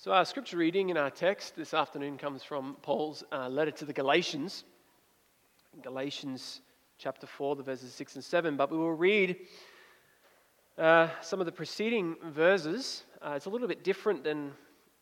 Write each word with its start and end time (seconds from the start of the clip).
So, 0.00 0.12
our 0.12 0.24
scripture 0.24 0.58
reading 0.58 0.90
in 0.90 0.96
our 0.96 1.10
text 1.10 1.56
this 1.56 1.74
afternoon 1.74 2.18
comes 2.18 2.44
from 2.44 2.76
Paul's 2.82 3.24
uh, 3.32 3.48
letter 3.48 3.72
to 3.72 3.84
the 3.84 3.92
Galatians, 3.92 4.62
Galatians 5.82 6.60
chapter 6.98 7.26
4, 7.26 7.56
the 7.56 7.64
verses 7.64 7.92
6 7.94 8.14
and 8.14 8.24
7. 8.24 8.56
But 8.56 8.70
we 8.70 8.78
will 8.78 8.92
read 8.92 9.38
uh, 10.78 11.08
some 11.20 11.40
of 11.40 11.46
the 11.46 11.52
preceding 11.52 12.14
verses. 12.26 13.02
Uh, 13.20 13.32
it's 13.32 13.46
a 13.46 13.50
little 13.50 13.66
bit 13.66 13.82
different 13.82 14.22
than 14.22 14.52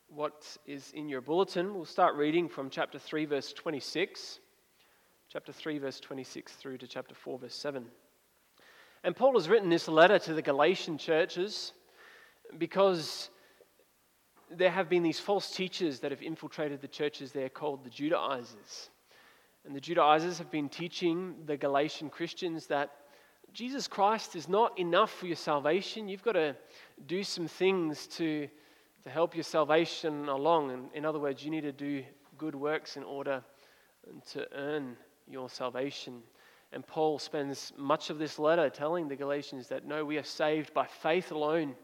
what 0.09 0.56
is 0.64 0.93
in 0.93 1.10
your 1.10 1.20
bulletin. 1.20 1.74
We'll 1.74 1.84
start 1.84 2.14
reading 2.14 2.48
from 2.48 2.70
chapter 2.70 2.98
3, 2.98 3.26
verse 3.26 3.52
26. 3.52 4.40
Chapter 5.30 5.52
3, 5.52 5.76
verse 5.76 6.00
26 6.00 6.52
through 6.52 6.78
to 6.78 6.86
chapter 6.86 7.14
4, 7.14 7.40
verse 7.40 7.54
7. 7.54 7.84
And 9.04 9.14
Paul 9.14 9.34
has 9.34 9.46
written 9.46 9.68
this 9.68 9.88
letter 9.88 10.18
to 10.20 10.32
the 10.32 10.40
Galatian 10.40 10.96
churches 10.96 11.74
because 12.56 13.28
there 14.50 14.70
have 14.70 14.88
been 14.88 15.02
these 15.02 15.20
false 15.20 15.50
teachers 15.50 16.00
that 16.00 16.11
have 16.11 16.22
infiltrated 16.22 16.80
the 16.80 16.89
churches 16.89 17.32
there 17.32 17.48
called 17.48 17.84
the 17.84 17.90
Judaizers. 17.90 18.90
And 19.64 19.75
the 19.75 19.80
Judaizers 19.80 20.38
have 20.38 20.50
been 20.50 20.68
teaching 20.68 21.34
the 21.46 21.57
Galatian 21.57 22.08
Christians 22.08 22.66
that 22.68 22.93
Jesus 23.52 23.88
Christ 23.88 24.36
is 24.36 24.48
not 24.48 24.79
enough 24.79 25.11
for 25.11 25.26
your 25.26 25.36
salvation. 25.36 26.08
You've 26.08 26.22
got 26.22 26.32
to 26.32 26.54
do 27.07 27.24
some 27.24 27.48
things 27.48 28.07
to, 28.08 28.48
to 29.02 29.11
help 29.11 29.35
your 29.35 29.44
salvation 29.44 30.29
along. 30.29 30.71
And 30.71 30.88
in 30.94 31.04
other 31.04 31.18
words, 31.18 31.44
you 31.44 31.50
need 31.50 31.63
to 31.63 31.72
do 31.72 32.05
good 32.38 32.55
works 32.55 32.97
in 32.97 33.02
order 33.02 33.42
to 34.33 34.47
earn 34.55 34.97
your 35.27 35.48
salvation. 35.48 36.22
And 36.72 36.86
Paul 36.86 37.19
spends 37.19 37.72
much 37.77 38.10
of 38.10 38.19
this 38.19 38.38
letter 38.38 38.69
telling 38.70 39.08
the 39.08 39.16
Galatians 39.16 39.69
that 39.69 39.86
no, 39.86 40.05
we 40.05 40.19
are 40.19 40.22
saved 40.22 40.74
by 40.74 40.86
faith 40.86 41.33
alone 41.33 41.74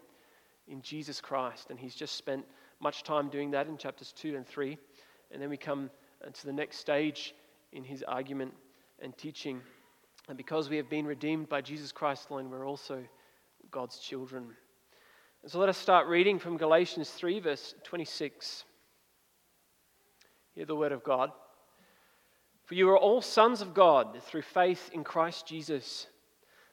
in 0.72 0.80
Jesus 0.80 1.20
Christ. 1.20 1.68
And 1.70 1.78
he's 1.78 1.94
just 1.94 2.16
spent 2.16 2.44
much 2.80 3.04
time 3.04 3.28
doing 3.28 3.50
that 3.52 3.68
in 3.68 3.76
chapters 3.76 4.12
2 4.16 4.34
and 4.34 4.46
3. 4.46 4.76
And 5.30 5.40
then 5.40 5.50
we 5.50 5.56
come 5.56 5.90
uh, 6.26 6.30
to 6.30 6.46
the 6.46 6.52
next 6.52 6.78
stage 6.78 7.34
in 7.72 7.84
his 7.84 8.02
argument 8.02 8.54
and 9.00 9.16
teaching. 9.16 9.60
And 10.28 10.36
because 10.36 10.70
we 10.70 10.78
have 10.78 10.88
been 10.88 11.06
redeemed 11.06 11.48
by 11.48 11.60
Jesus 11.60 11.92
Christ 11.92 12.30
alone, 12.30 12.50
we're 12.50 12.66
also 12.66 13.04
God's 13.70 13.98
children. 13.98 14.48
And 15.42 15.52
so 15.52 15.58
let 15.58 15.68
us 15.68 15.78
start 15.78 16.06
reading 16.06 16.38
from 16.38 16.56
Galatians 16.56 17.10
3, 17.10 17.40
verse 17.40 17.74
26. 17.84 18.64
Hear 20.54 20.64
the 20.64 20.76
word 20.76 20.92
of 20.92 21.04
God. 21.04 21.32
For 22.64 22.74
you 22.74 22.88
are 22.88 22.98
all 22.98 23.20
sons 23.20 23.60
of 23.60 23.74
God 23.74 24.22
through 24.22 24.42
faith 24.42 24.90
in 24.94 25.04
Christ 25.04 25.46
Jesus. 25.46 26.06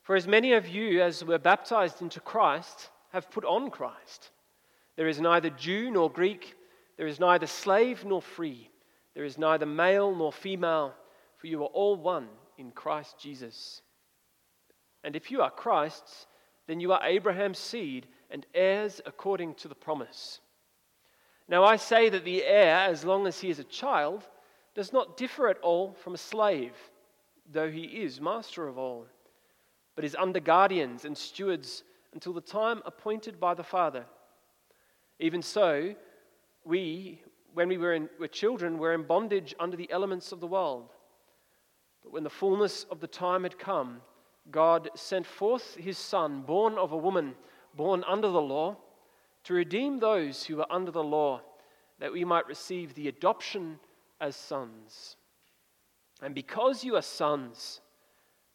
For 0.04 0.16
as 0.16 0.28
many 0.28 0.54
of 0.54 0.68
you 0.68 1.02
as 1.02 1.26
were 1.26 1.38
baptized 1.38 2.02
into 2.02 2.20
Christ, 2.20 2.90
have 3.10 3.32
put 3.32 3.46
on 3.46 3.70
Christ. 3.70 4.32
There 4.96 5.08
is 5.08 5.20
neither 5.20 5.50
Jew 5.50 5.92
nor 5.92 6.10
Greek, 6.10 6.56
there 6.98 7.08
is 7.08 7.20
neither 7.20 7.48
slave 7.48 8.04
nor 8.06 8.22
free, 8.22 8.70
there 9.16 9.24
is 9.24 9.38
neither 9.38 9.66
male 9.66 10.14
nor 10.14 10.32
female, 10.32 10.94
for 11.38 11.48
you 11.48 11.64
are 11.64 11.68
all 11.68 11.96
one 11.96 12.28
in 12.58 12.72
Christ 12.72 13.18
Jesus. 13.20 13.82
And 15.04 15.16
if 15.16 15.32
you 15.32 15.42
are 15.42 15.50
Christ's, 15.50 16.28
then 16.68 16.80
you 16.80 16.92
are 16.92 17.04
Abraham's 17.04 17.58
seed 17.58 18.08
and 18.30 18.46
heirs 18.54 19.02
according 19.06 19.56
to 19.56 19.68
the 19.68 19.76
promise. 19.76 20.40
Now 21.48 21.64
I 21.64 21.78
say 21.78 22.10
that 22.10 22.26
the 22.26 22.44
heir, 22.44 22.76
as 22.76 23.04
long 23.04 23.26
as 23.26 23.40
he 23.40 23.50
is 23.50 23.60
a 23.60 23.64
child, 23.64 24.28
does 24.76 24.94
not 24.94 25.18
differ 25.18 25.48
at 25.48 25.60
all 25.60 25.94
from 25.94 26.14
a 26.14 26.18
slave, 26.18 26.74
though 27.52 27.72
he 27.72 27.84
is 27.84 28.22
master 28.22 28.68
of 28.68 28.78
all, 28.78 29.08
but 29.96 30.06
is 30.06 30.16
under 30.16 30.40
guardians 30.40 31.06
and 31.06 31.18
stewards 31.18 31.84
until 32.14 32.34
the 32.34 32.42
time 32.42 32.82
appointed 32.86 33.40
by 33.40 33.54
the 33.54 33.64
Father. 33.64 34.06
Even 35.20 35.42
so, 35.42 35.94
we, 36.64 37.22
when 37.54 37.68
we 37.68 37.78
were, 37.78 37.94
in, 37.94 38.10
were 38.20 38.28
children, 38.28 38.78
were 38.78 38.94
in 38.94 39.04
bondage 39.04 39.54
under 39.60 39.78
the 39.78 39.92
elements 39.92 40.32
of 40.32 40.40
the 40.40 40.48
world. 40.48 40.90
But 42.04 42.14
when 42.14 42.24
the 42.24 42.30
fullness 42.30 42.86
of 42.90 43.00
the 43.00 43.08
time 43.08 43.44
had 43.44 43.60
come, 43.60 44.02
God 44.52 44.90
sent 44.96 45.28
forth 45.28 45.76
his 45.76 45.98
Son, 45.98 46.42
born 46.42 46.78
of 46.78 46.92
a 46.92 46.98
woman, 46.98 47.36
born 47.76 48.04
under 48.08 48.30
the 48.30 48.42
law, 48.42 48.78
to 49.44 49.54
redeem 49.54 50.00
those 50.00 50.44
who 50.44 50.58
were 50.58 50.72
under 50.72 50.92
the 50.92 51.04
law, 51.04 51.42
that 52.00 52.12
we 52.12 52.24
might 52.24 52.48
receive 52.48 52.94
the 52.94 53.08
adoption 53.08 53.80
as 54.22 54.36
sons. 54.36 55.18
And 56.22 56.36
because 56.36 56.84
you 56.84 56.96
are 56.96 57.02
sons, 57.02 57.82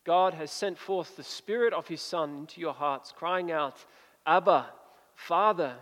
God 0.05 0.35
has 0.35 0.51
sent 0.51 0.79
forth 0.79 1.17
the 1.17 1.23
Spirit 1.23 1.73
of 1.73 1.89
His 1.89 2.03
Son 2.03 2.37
into 2.37 2.61
your 2.61 2.75
hearts, 2.75 3.13
crying 3.17 3.51
out, 3.51 3.85
Abba, 4.27 4.67
Father. 5.15 5.75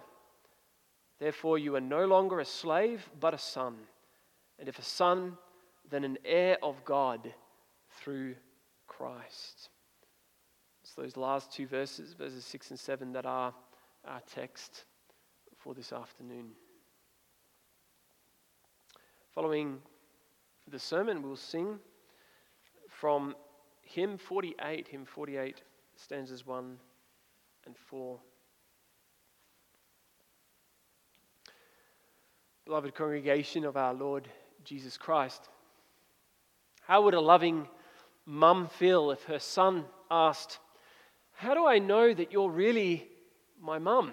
Therefore, 1.19 1.59
you 1.59 1.75
are 1.77 1.81
no 1.81 2.06
longer 2.06 2.41
a 2.41 2.44
slave, 2.44 3.09
but 3.21 3.34
a 3.34 3.38
son. 3.38 3.77
And 4.59 4.69
if 4.69 4.78
a 4.78 4.82
son, 4.82 5.37
then 5.91 6.05
an 6.05 6.19
heir 6.25 6.56
of 6.62 6.84
God 6.84 7.32
through 8.00 8.34
Christ. 8.87 9.71
It's 10.82 10.94
those 10.94 11.16
last 11.16 11.53
two 11.53 11.66
verses, 11.66 12.12
verses 12.12 12.44
6 12.44 12.71
and 12.71 12.78
7, 12.78 13.12
that 13.12 13.27
are 13.27 13.55
our 14.06 14.21
text 14.32 14.84
for 15.59 15.75
this 15.75 15.93
afternoon. 15.93 16.50
Following 19.34 19.78
the 20.69 20.78
sermon, 20.78 21.22
we'll 21.22 21.37
sing 21.37 21.78
from 22.88 23.34
hymn 23.92 24.16
48, 24.16 24.88
hymn 24.88 25.04
48, 25.04 25.60
stanzas 25.97 26.47
1 26.47 26.78
and 27.66 27.76
4. 27.76 28.19
Beloved 32.64 32.94
congregation 32.94 33.66
of 33.66 33.76
our 33.76 33.92
Lord 33.92 34.28
Jesus 34.64 34.97
Christ, 34.97 35.48
how 36.81 37.02
would 37.02 37.12
a 37.12 37.20
loving 37.20 37.69
mum 38.25 38.69
feel 38.69 39.10
if 39.10 39.25
her 39.25 39.38
son 39.38 39.84
asked, 40.10 40.58
How 41.32 41.52
do 41.52 41.66
I 41.66 41.78
know 41.78 42.14
that 42.14 42.32
you're 42.32 42.50
really 42.50 43.06
my 43.60 43.78
mum? 43.78 44.12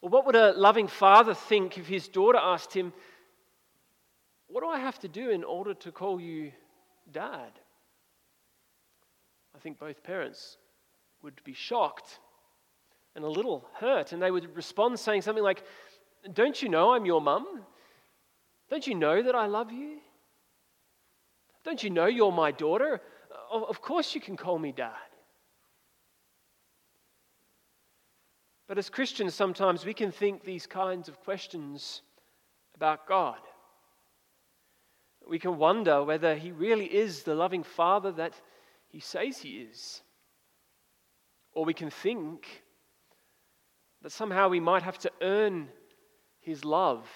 Or 0.00 0.10
what 0.10 0.26
would 0.26 0.36
a 0.36 0.52
loving 0.52 0.88
father 0.88 1.34
think 1.34 1.78
if 1.78 1.86
his 1.86 2.08
daughter 2.08 2.38
asked 2.38 2.74
him, 2.74 2.92
What 4.48 4.62
do 4.62 4.68
I 4.68 4.80
have 4.80 4.98
to 5.00 5.08
do 5.08 5.30
in 5.30 5.44
order 5.44 5.74
to 5.74 5.92
call 5.92 6.20
you 6.20 6.50
dad? 7.12 7.52
I 9.58 9.60
think 9.60 9.80
both 9.80 10.04
parents 10.04 10.56
would 11.20 11.42
be 11.42 11.52
shocked 11.52 12.20
and 13.16 13.24
a 13.24 13.28
little 13.28 13.66
hurt, 13.74 14.12
and 14.12 14.22
they 14.22 14.30
would 14.30 14.54
respond 14.54 15.00
saying 15.00 15.22
something 15.22 15.42
like, 15.42 15.64
don't 16.32 16.62
you 16.62 16.68
know 16.68 16.94
I'm 16.94 17.04
your 17.04 17.20
mum? 17.20 17.64
Don't 18.70 18.86
you 18.86 18.94
know 18.94 19.20
that 19.20 19.34
I 19.34 19.46
love 19.46 19.72
you? 19.72 19.96
Don't 21.64 21.82
you 21.82 21.90
know 21.90 22.06
you're 22.06 22.30
my 22.30 22.52
daughter? 22.52 23.00
Of 23.50 23.82
course 23.82 24.14
you 24.14 24.20
can 24.20 24.36
call 24.36 24.60
me 24.60 24.70
dad. 24.70 24.92
But 28.68 28.78
as 28.78 28.88
Christians, 28.88 29.34
sometimes 29.34 29.84
we 29.84 29.94
can 29.94 30.12
think 30.12 30.44
these 30.44 30.68
kinds 30.68 31.08
of 31.08 31.18
questions 31.24 32.02
about 32.76 33.08
God. 33.08 33.40
We 35.28 35.40
can 35.40 35.58
wonder 35.58 36.04
whether 36.04 36.36
He 36.36 36.52
really 36.52 36.86
is 36.86 37.24
the 37.24 37.34
loving 37.34 37.64
Father 37.64 38.12
that 38.12 38.34
He 38.88 39.00
says 39.00 39.38
He 39.38 39.58
is. 39.58 40.02
Or 41.52 41.64
we 41.64 41.74
can 41.74 41.90
think 41.90 42.62
that 44.02 44.12
somehow 44.12 44.48
we 44.48 44.60
might 44.60 44.82
have 44.82 44.98
to 44.98 45.12
earn 45.20 45.68
his 46.48 46.64
love. 46.64 47.06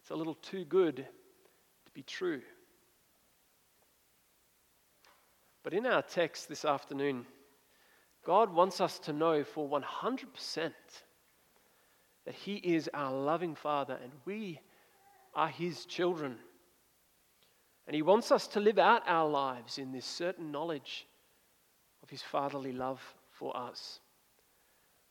It's 0.00 0.10
a 0.10 0.14
little 0.14 0.36
too 0.36 0.64
good 0.64 0.96
to 0.96 1.92
be 1.92 2.02
true. 2.02 2.40
But 5.62 5.74
in 5.74 5.86
our 5.86 6.02
text 6.02 6.48
this 6.48 6.64
afternoon, 6.64 7.26
God 8.24 8.50
wants 8.50 8.80
us 8.80 8.98
to 9.00 9.12
know 9.12 9.44
for 9.44 9.68
100% 9.68 10.72
that 12.24 12.34
He 12.34 12.54
is 12.56 12.88
our 12.94 13.12
loving 13.12 13.54
Father 13.54 13.98
and 14.02 14.12
we 14.24 14.60
are 15.34 15.48
His 15.48 15.84
children. 15.84 16.38
And 17.86 17.94
He 17.94 18.02
wants 18.02 18.32
us 18.32 18.46
to 18.48 18.60
live 18.60 18.78
out 18.78 19.02
our 19.06 19.28
lives 19.28 19.78
in 19.78 19.92
this 19.92 20.06
certain 20.06 20.50
knowledge 20.50 21.06
of 22.02 22.10
His 22.10 22.22
fatherly 22.22 22.72
love 22.72 23.00
for 23.30 23.56
us. 23.56 24.00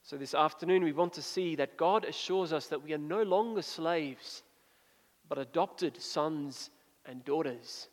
So, 0.01 0.17
this 0.17 0.33
afternoon, 0.33 0.83
we 0.83 0.91
want 0.91 1.13
to 1.13 1.21
see 1.21 1.55
that 1.55 1.77
God 1.77 2.03
assures 2.03 2.51
us 2.51 2.67
that 2.67 2.83
we 2.83 2.93
are 2.93 2.97
no 2.97 3.23
longer 3.23 3.61
slaves, 3.61 4.43
but 5.29 5.37
adopted 5.37 6.01
sons 6.01 6.71
and 7.05 7.23
daughters. 7.23 7.87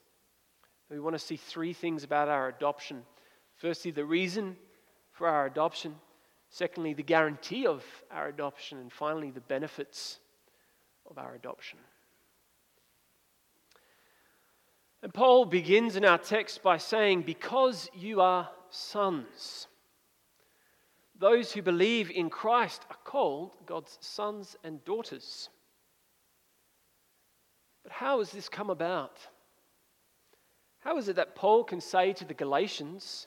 We 0.90 0.98
want 0.98 1.14
to 1.14 1.20
see 1.24 1.36
three 1.36 1.72
things 1.72 2.02
about 2.02 2.28
our 2.28 2.48
adoption. 2.48 3.04
Firstly, 3.56 3.92
the 3.92 4.04
reason 4.04 4.56
for 5.12 5.28
our 5.28 5.46
adoption. 5.46 5.94
Secondly, 6.48 6.94
the 6.94 7.02
guarantee 7.02 7.66
of 7.66 7.84
our 8.10 8.28
adoption. 8.28 8.78
And 8.78 8.92
finally, 8.92 9.30
the 9.30 9.40
benefits 9.42 10.18
of 11.08 11.18
our 11.18 11.34
adoption. 11.34 11.78
And 15.02 15.14
Paul 15.14 15.46
begins 15.46 15.96
in 15.96 16.04
our 16.04 16.18
text 16.18 16.62
by 16.62 16.76
saying, 16.76 17.22
Because 17.22 17.90
you 17.94 18.20
are 18.20 18.50
sons. 18.68 19.66
those 21.18 21.52
who 21.52 21.60
believe 21.60 22.10
in 22.10 22.30
Christ 22.30 22.86
are 22.88 22.96
called 23.04 23.50
God's 23.66 23.98
sons 24.00 24.56
and 24.64 24.82
daughters. 24.84 25.50
But 27.82 27.92
how 27.92 28.20
has 28.20 28.30
this 28.30 28.48
come 28.48 28.70
about? 28.70 29.18
How 30.80 30.96
is 30.96 31.08
it 31.08 31.16
that 31.16 31.34
Paul 31.34 31.64
can 31.64 31.80
say 31.80 32.12
to 32.14 32.24
the 32.24 32.32
Galatians 32.32 33.26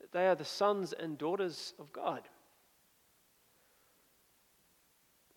that 0.00 0.12
they 0.12 0.28
are 0.28 0.36
the 0.36 0.44
sons 0.44 0.92
and 0.92 1.18
daughters 1.18 1.74
of 1.78 1.92
God? 1.92 2.22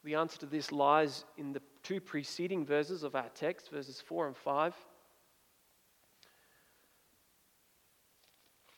The 0.03 0.15
answer 0.15 0.37
to 0.39 0.45
this 0.45 0.71
lies 0.71 1.25
in 1.37 1.51
the 1.51 1.61
two 1.83 1.99
preceding 1.99 2.65
verses 2.65 3.03
of 3.03 3.15
our 3.15 3.29
text, 3.33 3.71
verses 3.71 4.01
4 4.01 4.27
and 4.27 4.37
5, 4.37 4.75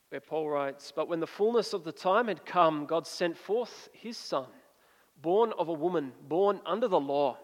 where 0.10 0.22
Paul 0.22 0.50
writes 0.50 0.92
But 0.96 1.08
when 1.08 1.20
the 1.20 1.28
fullness 1.28 1.74
of 1.74 1.84
the 1.84 1.92
time 1.92 2.28
had 2.28 2.46
come, 2.46 2.86
God 2.86 3.08
sent 3.08 3.38
forth 3.38 3.90
his 3.94 4.18
Son, 4.18 4.48
born 5.22 5.54
of 5.58 5.68
a 5.68 5.74
woman, 5.74 6.12
born 6.28 6.60
under 6.66 6.88
the 6.88 7.00
law, 7.00 7.38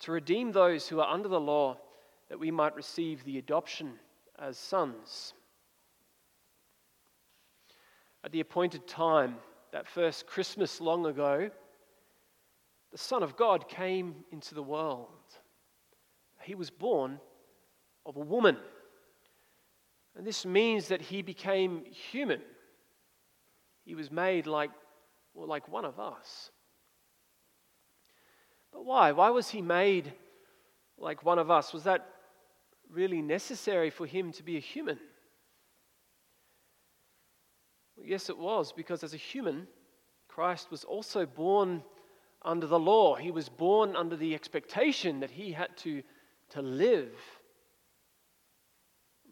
to 0.00 0.12
redeem 0.12 0.52
those 0.52 0.88
who 0.88 1.00
are 1.00 1.12
under 1.12 1.28
the 1.28 1.40
law, 1.40 1.78
that 2.28 2.40
we 2.40 2.50
might 2.50 2.74
receive 2.74 3.24
the 3.24 3.38
adoption 3.38 3.92
as 4.38 4.58
sons. 4.58 5.34
At 8.24 8.32
the 8.32 8.40
appointed 8.40 8.86
time, 8.86 9.36
that 9.72 9.86
first 9.86 10.26
Christmas 10.26 10.80
long 10.80 11.06
ago, 11.06 11.50
the 12.90 12.98
Son 12.98 13.22
of 13.22 13.36
God 13.36 13.68
came 13.68 14.14
into 14.30 14.54
the 14.54 14.62
world. 14.62 15.08
He 16.42 16.54
was 16.54 16.70
born 16.70 17.18
of 18.06 18.16
a 18.16 18.20
woman. 18.20 18.56
And 20.16 20.26
this 20.26 20.46
means 20.46 20.88
that 20.88 21.00
he 21.00 21.22
became 21.22 21.84
human. 21.84 22.40
He 23.84 23.94
was 23.94 24.10
made 24.10 24.46
like, 24.46 24.70
well, 25.34 25.48
like 25.48 25.68
one 25.68 25.84
of 25.84 25.98
us. 25.98 26.50
But 28.72 28.84
why? 28.84 29.12
Why 29.12 29.30
was 29.30 29.48
he 29.48 29.60
made 29.60 30.12
like 30.98 31.24
one 31.24 31.38
of 31.38 31.50
us? 31.50 31.72
Was 31.72 31.84
that 31.84 32.06
really 32.90 33.22
necessary 33.22 33.90
for 33.90 34.06
him 34.06 34.32
to 34.32 34.42
be 34.42 34.56
a 34.56 34.60
human? 34.60 34.98
Well, 37.96 38.06
yes, 38.06 38.28
it 38.28 38.38
was, 38.38 38.72
because 38.72 39.02
as 39.04 39.14
a 39.14 39.18
human, 39.18 39.66
Christ 40.28 40.70
was 40.70 40.84
also 40.84 41.26
born 41.26 41.82
under 42.42 42.66
the 42.66 42.78
law. 42.78 43.16
He 43.16 43.30
was 43.30 43.48
born 43.48 43.96
under 43.96 44.16
the 44.16 44.34
expectation 44.34 45.20
that 45.20 45.30
he 45.30 45.52
had 45.52 45.76
to, 45.78 46.02
to 46.50 46.62
live 46.62 47.12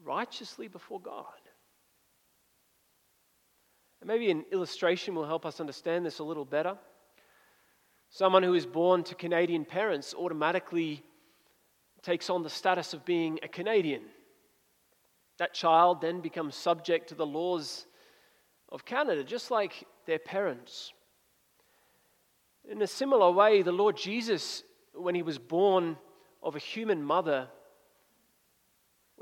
righteously 0.05 0.69
before 0.69 1.01
God. 1.01 1.25
And 4.01 4.09
maybe 4.09 4.31
an 4.31 4.45
illustration 4.51 5.15
will 5.15 5.27
help 5.27 5.47
us 5.47 5.61
understand 5.61 6.05
this 6.05 6.19
a 6.19 6.25
little 6.25 6.45
better. 6.45 6.77
Someone 8.11 8.43
who 8.43 8.55
is 8.55 8.67
born 8.67 9.05
to 9.05 9.15
Canadian 9.15 9.65
parents 9.65 10.13
automatically 10.13 11.03
takes 12.03 12.29
on 12.29 12.43
the 12.43 12.51
status 12.51 12.93
of 12.95 13.05
being 13.05 13.39
a 13.43 13.49
Canadian. 13.49 14.03
That 15.39 15.55
child 15.55 16.01
then 16.01 16.21
becomes 16.21 16.57
subject 16.57 17.09
to 17.09 17.15
the 17.15 17.25
laws 17.25 17.87
of 18.71 18.85
Canada, 18.85 19.23
just 19.25 19.51
like 19.51 19.87
their 20.07 20.19
parents. 20.19 20.93
In 22.69 22.83
a 22.83 22.87
similar 22.87 23.31
way, 23.31 23.63
the 23.63 23.73
Lord 23.73 23.97
Jesus, 23.97 24.63
when 24.95 25.15
he 25.15 25.23
was 25.23 25.39
born 25.39 25.97
of 26.43 26.57
a 26.57 26.61
human 26.61 27.03
mother, 27.03 27.49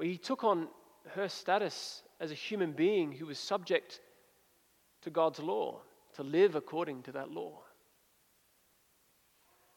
he 0.07 0.17
took 0.17 0.45
on 0.45 0.69
her 1.15 1.29
status 1.29 2.03
as 2.21 2.31
a 2.31 2.35
human 2.35 2.73
being 2.73 3.13
who 3.13 3.27
was 3.27 3.39
subject 3.39 4.01
to 5.03 5.11
God's 5.11 5.41
law, 5.41 5.81
to 6.15 6.23
live 6.23 6.55
according 6.55 7.03
to 7.05 7.13
that 7.13 7.31
law. 7.31 7.61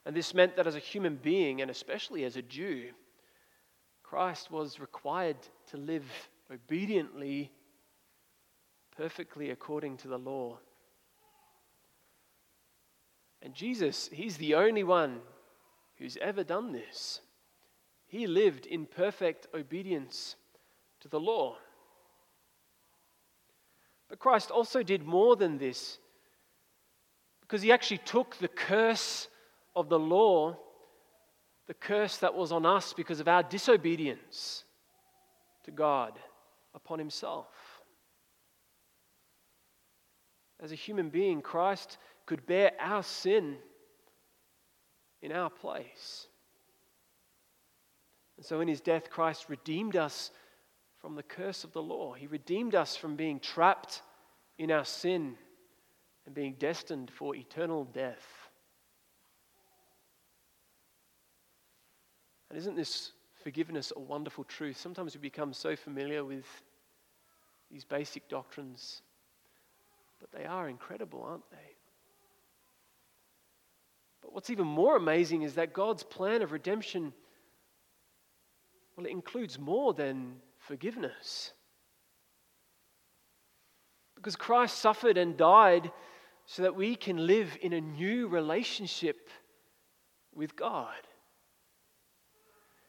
And 0.05 0.15
this 0.15 0.33
meant 0.33 0.57
that 0.57 0.67
as 0.67 0.75
a 0.75 0.79
human 0.79 1.15
being, 1.15 1.61
and 1.61 1.71
especially 1.71 2.25
as 2.25 2.35
a 2.35 2.41
Jew, 2.41 2.89
Christ 4.03 4.51
was 4.51 4.79
required 4.79 5.37
to 5.71 5.77
live 5.77 6.05
obediently, 6.51 7.51
perfectly 8.95 9.49
according 9.49 9.97
to 9.97 10.07
the 10.07 10.19
law. 10.19 10.59
And 13.41 13.53
Jesus, 13.53 14.09
He's 14.11 14.37
the 14.37 14.55
only 14.55 14.83
one 14.83 15.21
who's 15.97 16.17
ever 16.21 16.43
done 16.43 16.73
this. 16.73 17.21
He 18.13 18.27
lived 18.27 18.67
in 18.67 18.85
perfect 18.85 19.47
obedience 19.55 20.35
to 20.99 21.07
the 21.07 21.19
law. 21.19 21.57
But 24.07 24.19
Christ 24.19 24.51
also 24.51 24.83
did 24.83 25.03
more 25.03 25.35
than 25.35 25.57
this 25.57 25.97
because 27.41 27.63
he 27.63 27.71
actually 27.71 27.97
took 27.97 28.35
the 28.35 28.47
curse 28.47 29.29
of 29.75 29.89
the 29.89 29.97
law, 29.97 30.59
the 31.65 31.73
curse 31.73 32.17
that 32.17 32.35
was 32.35 32.51
on 32.51 32.67
us 32.67 32.93
because 32.93 33.19
of 33.19 33.27
our 33.27 33.41
disobedience 33.41 34.63
to 35.63 35.71
God, 35.71 36.13
upon 36.75 36.99
himself. 36.99 37.47
As 40.61 40.71
a 40.71 40.75
human 40.75 41.09
being, 41.09 41.41
Christ 41.41 41.97
could 42.27 42.45
bear 42.45 42.73
our 42.79 43.01
sin 43.01 43.57
in 45.23 45.31
our 45.31 45.49
place. 45.49 46.27
And 48.37 48.45
so 48.45 48.61
in 48.61 48.67
his 48.67 48.81
death, 48.81 49.09
Christ 49.09 49.45
redeemed 49.49 49.95
us 49.95 50.31
from 50.99 51.15
the 51.15 51.23
curse 51.23 51.63
of 51.63 51.73
the 51.73 51.81
law. 51.81 52.13
He 52.13 52.27
redeemed 52.27 52.75
us 52.75 52.95
from 52.95 53.15
being 53.15 53.39
trapped 53.39 54.01
in 54.57 54.71
our 54.71 54.85
sin 54.85 55.35
and 56.25 56.33
being 56.33 56.55
destined 56.57 57.11
for 57.11 57.35
eternal 57.35 57.83
death. 57.85 58.25
And 62.49 62.57
isn't 62.57 62.75
this 62.75 63.11
forgiveness 63.43 63.91
a 63.95 63.99
wonderful 63.99 64.43
truth? 64.43 64.77
Sometimes 64.77 65.15
we 65.15 65.19
become 65.19 65.53
so 65.53 65.75
familiar 65.75 66.23
with 66.23 66.45
these 67.71 67.83
basic 67.83 68.29
doctrines, 68.29 69.01
but 70.19 70.31
they 70.31 70.45
are 70.45 70.69
incredible, 70.69 71.23
aren't 71.23 71.49
they? 71.49 71.75
But 74.21 74.33
what's 74.33 74.51
even 74.51 74.67
more 74.67 74.95
amazing 74.95 75.41
is 75.41 75.55
that 75.55 75.73
God's 75.73 76.03
plan 76.03 76.41
of 76.43 76.51
redemption, 76.51 77.11
well, 78.95 79.05
it 79.05 79.11
includes 79.11 79.57
more 79.57 79.93
than 79.93 80.35
forgiveness. 80.57 81.53
Because 84.15 84.35
Christ 84.35 84.77
suffered 84.77 85.17
and 85.17 85.35
died 85.35 85.91
so 86.45 86.63
that 86.63 86.75
we 86.75 86.95
can 86.95 87.27
live 87.27 87.57
in 87.61 87.73
a 87.73 87.81
new 87.81 88.27
relationship 88.27 89.29
with 90.33 90.55
God. 90.55 90.93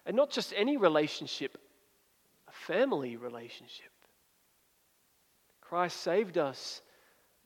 And 0.06 0.16
not 0.16 0.30
just 0.30 0.52
any 0.56 0.76
relationship, 0.76 1.56
a 2.49 2.52
family 2.52 3.16
relationship. 3.16 3.90
Christ 5.61 6.02
saved 6.02 6.37
us, 6.37 6.82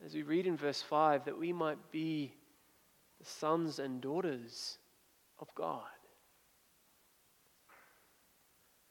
as 0.05 0.13
we 0.13 0.23
read 0.23 0.45
in 0.45 0.57
verse 0.57 0.81
5, 0.81 1.25
that 1.25 1.37
we 1.37 1.53
might 1.53 1.91
be 1.91 2.33
the 3.19 3.25
sons 3.25 3.79
and 3.79 4.01
daughters 4.01 4.77
of 5.39 5.53
God. 5.55 5.83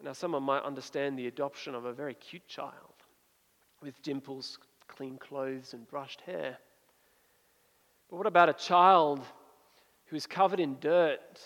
Now, 0.02 0.12
someone 0.12 0.44
might 0.44 0.62
understand 0.62 1.18
the 1.18 1.26
adoption 1.26 1.74
of 1.74 1.84
a 1.84 1.92
very 1.92 2.14
cute 2.14 2.46
child 2.46 2.72
with 3.82 4.00
dimples, 4.02 4.58
clean 4.86 5.18
clothes, 5.18 5.74
and 5.74 5.88
brushed 5.88 6.20
hair. 6.22 6.58
But 8.08 8.16
what 8.16 8.26
about 8.26 8.48
a 8.48 8.54
child 8.54 9.20
who 10.06 10.16
is 10.16 10.26
covered 10.26 10.60
in 10.60 10.78
dirt? 10.80 11.40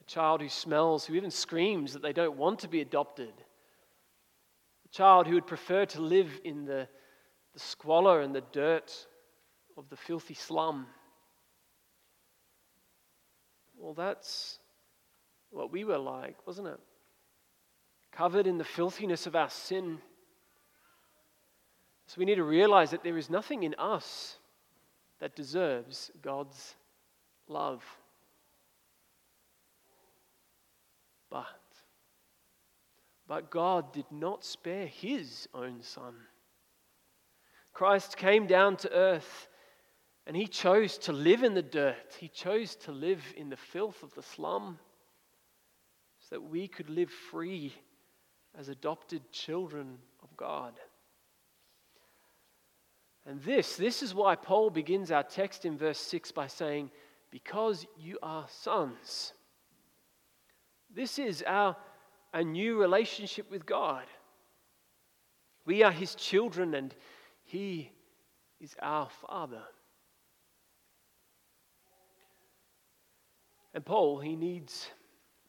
A 0.00 0.04
child 0.04 0.40
who 0.40 0.48
smells, 0.48 1.04
who 1.04 1.14
even 1.14 1.30
screams 1.30 1.92
that 1.92 2.02
they 2.02 2.12
don't 2.12 2.36
want 2.36 2.60
to 2.60 2.68
be 2.68 2.80
adopted? 2.80 3.34
A 4.84 4.88
child 4.88 5.26
who 5.26 5.34
would 5.34 5.46
prefer 5.46 5.84
to 5.86 6.00
live 6.00 6.40
in 6.44 6.64
the, 6.64 6.88
the 7.52 7.60
squalor 7.60 8.20
and 8.20 8.34
the 8.34 8.44
dirt 8.52 9.06
of 9.76 9.88
the 9.90 9.96
filthy 9.96 10.34
slum? 10.34 10.86
Well, 13.76 13.94
that's 13.94 14.58
what 15.50 15.72
we 15.72 15.84
were 15.84 15.98
like, 15.98 16.46
wasn't 16.46 16.68
it? 16.68 16.80
Covered 18.12 18.46
in 18.46 18.58
the 18.58 18.64
filthiness 18.64 19.26
of 19.26 19.36
our 19.36 19.50
sin. 19.50 19.98
So 22.06 22.16
we 22.18 22.24
need 22.24 22.36
to 22.36 22.44
realize 22.44 22.90
that 22.90 23.04
there 23.04 23.16
is 23.16 23.30
nothing 23.30 23.62
in 23.62 23.74
us 23.78 24.36
that 25.20 25.36
deserves 25.36 26.10
God's 26.20 26.74
love. 27.46 27.84
But, 31.30 31.46
but 33.28 33.50
God 33.50 33.92
did 33.92 34.10
not 34.10 34.44
spare 34.44 34.86
his 34.86 35.48
own 35.54 35.82
son. 35.82 36.14
Christ 37.72 38.16
came 38.16 38.46
down 38.46 38.76
to 38.78 38.92
earth 38.92 39.48
and 40.26 40.36
he 40.36 40.46
chose 40.46 40.98
to 40.98 41.12
live 41.12 41.44
in 41.44 41.54
the 41.54 41.62
dirt. 41.62 42.16
He 42.18 42.28
chose 42.28 42.74
to 42.76 42.92
live 42.92 43.22
in 43.36 43.50
the 43.50 43.56
filth 43.56 44.02
of 44.02 44.12
the 44.14 44.22
slum 44.22 44.78
so 46.18 46.36
that 46.36 46.42
we 46.42 46.66
could 46.66 46.90
live 46.90 47.10
free 47.10 47.72
as 48.58 48.68
adopted 48.68 49.30
children 49.32 49.98
of 50.22 50.36
God. 50.36 50.74
And 53.26 53.40
this, 53.42 53.76
this 53.76 54.02
is 54.02 54.14
why 54.14 54.34
Paul 54.34 54.70
begins 54.70 55.10
our 55.10 55.22
text 55.22 55.64
in 55.64 55.76
verse 55.76 55.98
6 55.98 56.32
by 56.32 56.46
saying, 56.46 56.90
Because 57.30 57.86
you 57.98 58.18
are 58.22 58.46
sons. 58.48 59.32
This 60.94 61.18
is 61.18 61.44
our 61.46 61.76
a 62.32 62.44
new 62.44 62.80
relationship 62.80 63.50
with 63.50 63.66
God. 63.66 64.04
We 65.64 65.82
are 65.82 65.92
his 65.92 66.14
children 66.14 66.74
and 66.74 66.94
he 67.44 67.90
is 68.60 68.74
our 68.80 69.08
father. 69.26 69.62
And 73.74 73.84
Paul, 73.84 74.18
he 74.20 74.36
needs 74.36 74.88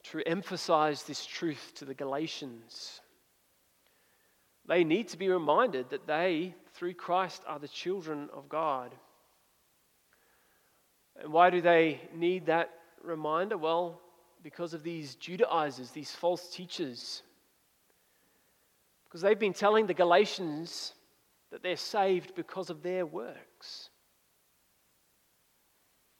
to 0.03 0.21
emphasize 0.27 1.03
this 1.03 1.25
truth 1.25 1.73
to 1.75 1.85
the 1.85 1.93
Galatians. 1.93 3.01
They 4.67 4.83
need 4.83 5.09
to 5.09 5.17
be 5.17 5.29
reminded 5.29 5.89
that 5.89 6.07
they, 6.07 6.55
through 6.73 6.93
Christ, 6.93 7.43
are 7.47 7.59
the 7.59 7.67
children 7.67 8.29
of 8.33 8.49
God. 8.49 8.93
And 11.21 11.31
why 11.33 11.49
do 11.49 11.61
they 11.61 12.01
need 12.15 12.45
that 12.45 12.71
reminder? 13.03 13.57
Well, 13.57 14.01
because 14.43 14.73
of 14.73 14.83
these 14.83 15.15
Judaizers, 15.15 15.91
these 15.91 16.11
false 16.11 16.49
teachers. 16.49 17.21
Because 19.05 19.21
they've 19.21 19.37
been 19.37 19.53
telling 19.53 19.87
the 19.87 19.93
Galatians 19.93 20.93
that 21.51 21.61
they're 21.61 21.75
saved 21.75 22.33
because 22.35 22.69
of 22.69 22.81
their 22.81 23.05
works. 23.05 23.89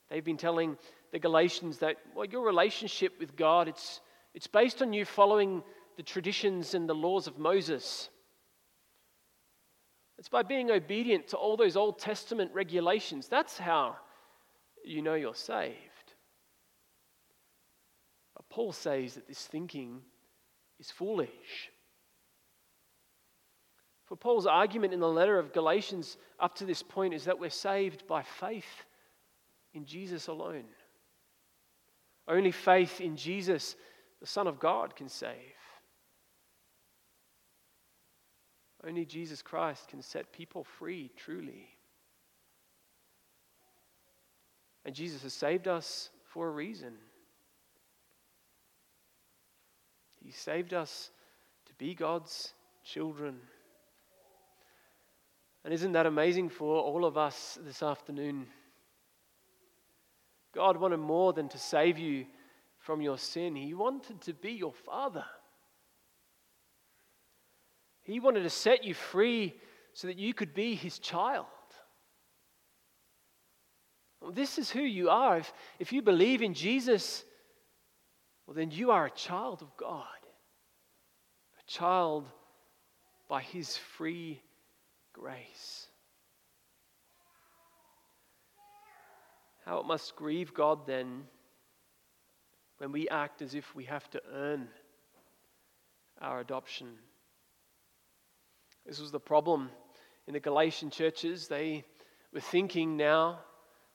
They've 0.10 0.24
been 0.24 0.38
telling 0.38 0.78
the 1.12 1.20
Galatians 1.20 1.80
that, 1.80 1.98
well, 2.16 2.26
your 2.26 2.46
relationship 2.46 3.14
with 3.20 3.36
God, 3.36 3.68
it's, 3.68 4.02
it's 4.34 4.48
based 4.48 4.82
on 4.82 4.94
you 4.94 5.06
following 5.06 5.64
the 5.98 6.04
traditions 6.04 6.74
and 6.74 6.88
the 6.88 6.96
laws 6.96 7.28
of 7.28 7.38
Moses. 7.38 8.10
It's 10.18 10.30
by 10.30 10.44
being 10.44 10.72
obedient 10.72 11.28
to 11.30 11.38
all 11.38 11.58
those 11.58 11.76
Old 11.76 12.00
Testament 12.00 12.52
regulations. 12.54 13.28
That's 13.28 13.58
how 13.58 13.98
you 14.86 15.02
know 15.02 15.16
you're 15.16 15.36
saved. 15.36 15.76
But 18.36 18.48
Paul 18.50 18.72
says 18.72 19.16
that 19.16 19.28
this 19.28 19.46
thinking 19.46 20.02
is 20.80 20.92
foolish. 20.92 21.72
For 24.06 24.16
Paul's 24.16 24.46
argument 24.46 24.94
in 24.94 25.00
the 25.00 25.08
letter 25.08 25.40
of 25.40 25.54
Galatians 25.54 26.18
up 26.40 26.56
to 26.56 26.66
this 26.66 26.84
point 26.84 27.14
is 27.14 27.26
that 27.26 27.40
we're 27.40 27.50
saved 27.50 28.08
by 28.08 28.24
faith 28.24 28.86
in 29.74 29.86
Jesus 29.86 30.28
alone. 30.28 30.66
Only 32.28 32.52
faith 32.52 33.02
in 33.02 33.18
Jesus, 33.18 33.76
the 34.20 34.28
Son 34.28 34.48
of 34.48 34.60
God, 34.60 34.96
can 34.96 35.10
save. 35.10 35.36
Only 38.88 39.06
Jesus 39.06 39.42
Christ 39.42 39.88
can 39.88 40.02
set 40.02 40.32
people 40.32 40.64
free 40.64 41.12
truly. 41.16 41.68
And 44.86 44.96
Jesus 44.96 45.22
has 45.24 45.34
saved 45.34 45.68
us 45.68 46.10
for 46.26 46.48
a 46.48 46.52
reason. 46.52 46.94
He 50.24 50.32
saved 50.32 50.74
us 50.74 51.12
to 51.68 51.74
be 51.76 51.94
God's 51.94 52.54
children. 52.84 53.40
And 55.64 55.74
isn't 55.74 55.92
that 55.92 56.08
amazing 56.08 56.50
for 56.50 56.82
all 56.82 57.06
of 57.06 57.18
us 57.18 57.60
this 57.64 57.84
afternoon? 57.84 58.48
God 60.54 60.78
wanted 60.78 60.98
more 60.98 61.34
than 61.34 61.50
to 61.50 61.58
save 61.58 61.98
you 61.98 62.26
from 62.80 63.02
your 63.02 63.18
sin, 63.18 63.56
He 63.56 63.74
wanted 63.74 64.22
to 64.22 64.34
be 64.34 64.52
your 64.52 64.74
Father. 64.74 65.26
He 68.02 68.20
wanted 68.20 68.44
to 68.44 68.50
set 68.50 68.84
you 68.84 68.96
free 68.96 69.54
so 69.94 70.08
that 70.08 70.18
you 70.18 70.34
could 70.34 70.54
be 70.54 70.74
His 70.74 70.98
child. 70.98 71.46
Well, 74.20 74.32
this 74.32 74.58
is 74.58 74.70
who 74.70 74.82
you 74.82 75.10
are. 75.10 75.38
If, 75.38 75.54
if 75.80 75.94
you 75.94 76.02
believe 76.02 76.42
in 76.42 76.54
Jesus, 76.54 77.24
well, 78.46 78.56
then 78.56 78.72
you 78.72 78.92
are 78.92 79.06
a 79.06 79.12
child 79.12 79.62
of 79.62 79.76
God, 79.78 80.06
a 81.60 81.72
child 81.72 82.28
by 83.28 83.42
His 83.42 83.78
free 83.78 84.42
grace. 85.14 85.81
How 89.66 89.80
it 89.80 89.86
must 89.86 90.16
grieve 90.16 90.54
God 90.54 90.86
then 90.88 91.24
when 92.78 92.92
we 92.92 93.08
act 93.10 93.42
as 93.42 93.54
if 93.54 93.76
we 93.76 93.86
have 93.86 94.10
to 94.10 94.22
earn 94.34 94.68
our 96.20 96.40
adoption. 96.40 96.88
This 98.86 99.00
was 99.00 99.12
the 99.12 99.20
problem 99.20 99.70
in 100.28 100.34
the 100.34 100.40
Galatian 100.40 100.90
churches. 100.90 101.48
They 101.48 101.84
were 102.34 102.40
thinking 102.40 102.98
now 102.98 103.40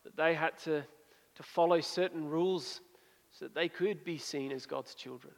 that 0.04 0.16
they 0.16 0.34
had 0.34 0.56
to, 0.58 0.84
to 1.34 1.42
follow 1.42 1.80
certain 1.80 2.28
rules 2.28 2.80
so 3.32 3.46
that 3.46 3.54
they 3.54 3.68
could 3.68 4.04
be 4.04 4.18
seen 4.18 4.52
as 4.52 4.66
God's 4.66 4.94
children. 4.94 5.34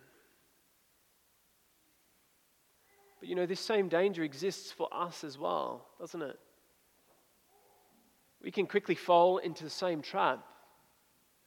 But 3.19 3.29
you 3.29 3.35
know, 3.35 3.47
this 3.47 3.61
same 3.61 3.89
danger 3.89 4.23
exists 4.23 4.71
for 4.71 4.89
us 4.93 5.25
as 5.25 5.39
well, 5.39 5.87
doesn't 5.99 6.23
it? 6.23 6.39
We 8.43 8.51
can 8.51 8.67
quickly 8.67 8.95
fall 8.95 9.39
into 9.39 9.65
the 9.65 9.71
same 9.71 10.03
trap. 10.03 10.45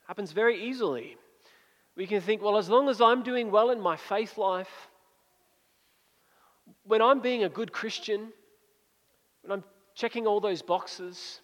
Happens 0.07 0.31
very 0.31 0.61
easily. 0.61 1.17
We 1.95 2.07
can 2.07 2.21
think, 2.21 2.41
well, 2.41 2.57
as 2.57 2.69
long 2.69 2.89
as 2.89 3.01
I'm 3.01 3.23
doing 3.23 3.51
well 3.51 3.69
in 3.69 3.79
my 3.79 3.97
faith 3.97 4.37
life, 4.37 4.89
when 6.83 7.01
I'm 7.01 7.21
being 7.21 7.43
a 7.43 7.49
good 7.49 7.71
Christian, 7.71 8.31
when 9.41 9.51
I'm 9.51 9.63
checking 9.95 10.27
all 10.27 10.39
those 10.39 10.61
boxes, 10.61 11.41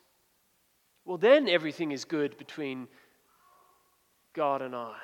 well, 1.05 1.17
then 1.17 1.47
everything 1.47 1.91
is 1.91 2.05
good 2.05 2.37
between 2.37 2.87
God 4.33 4.61
and 4.61 4.75
I. 4.75 4.95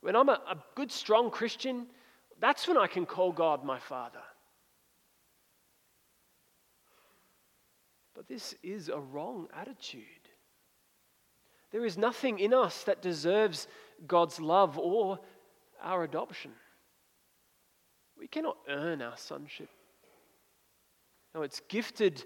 When 0.00 0.14
I'm 0.14 0.28
a, 0.28 0.40
a 0.48 0.56
good, 0.74 0.92
strong 0.92 1.30
Christian, 1.30 1.86
that's 2.40 2.68
when 2.68 2.76
I 2.76 2.86
can 2.86 3.06
call 3.06 3.32
God 3.32 3.64
my 3.64 3.78
Father. 3.78 4.22
But 8.26 8.34
this 8.34 8.54
is 8.62 8.88
a 8.88 8.98
wrong 8.98 9.48
attitude. 9.54 10.02
There 11.72 11.84
is 11.84 11.98
nothing 11.98 12.38
in 12.38 12.54
us 12.54 12.84
that 12.84 13.02
deserves 13.02 13.66
God's 14.06 14.40
love 14.40 14.78
or 14.78 15.18
our 15.82 16.04
adoption. 16.04 16.52
We 18.18 18.28
cannot 18.28 18.56
earn 18.68 19.02
our 19.02 19.16
sonship. 19.16 19.68
No, 21.34 21.42
it's 21.42 21.60
gifted 21.68 22.24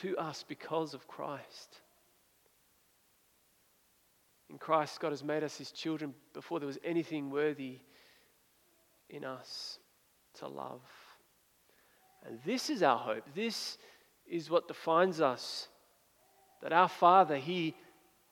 to 0.00 0.16
us 0.16 0.44
because 0.46 0.94
of 0.94 1.06
Christ. 1.06 1.80
In 4.48 4.58
Christ, 4.58 4.98
God 4.98 5.10
has 5.10 5.22
made 5.22 5.44
us 5.44 5.58
his 5.58 5.70
children 5.72 6.14
before 6.32 6.58
there 6.58 6.66
was 6.66 6.78
anything 6.82 7.30
worthy 7.30 7.80
in 9.08 9.24
us 9.24 9.78
to 10.34 10.48
love. 10.48 10.80
And 12.24 12.38
this 12.44 12.70
is 12.70 12.82
our 12.82 12.98
hope. 12.98 13.24
This 13.34 13.78
is 14.30 14.48
what 14.48 14.68
defines 14.68 15.20
us. 15.20 15.68
That 16.62 16.72
our 16.72 16.88
Father, 16.88 17.36
He, 17.36 17.74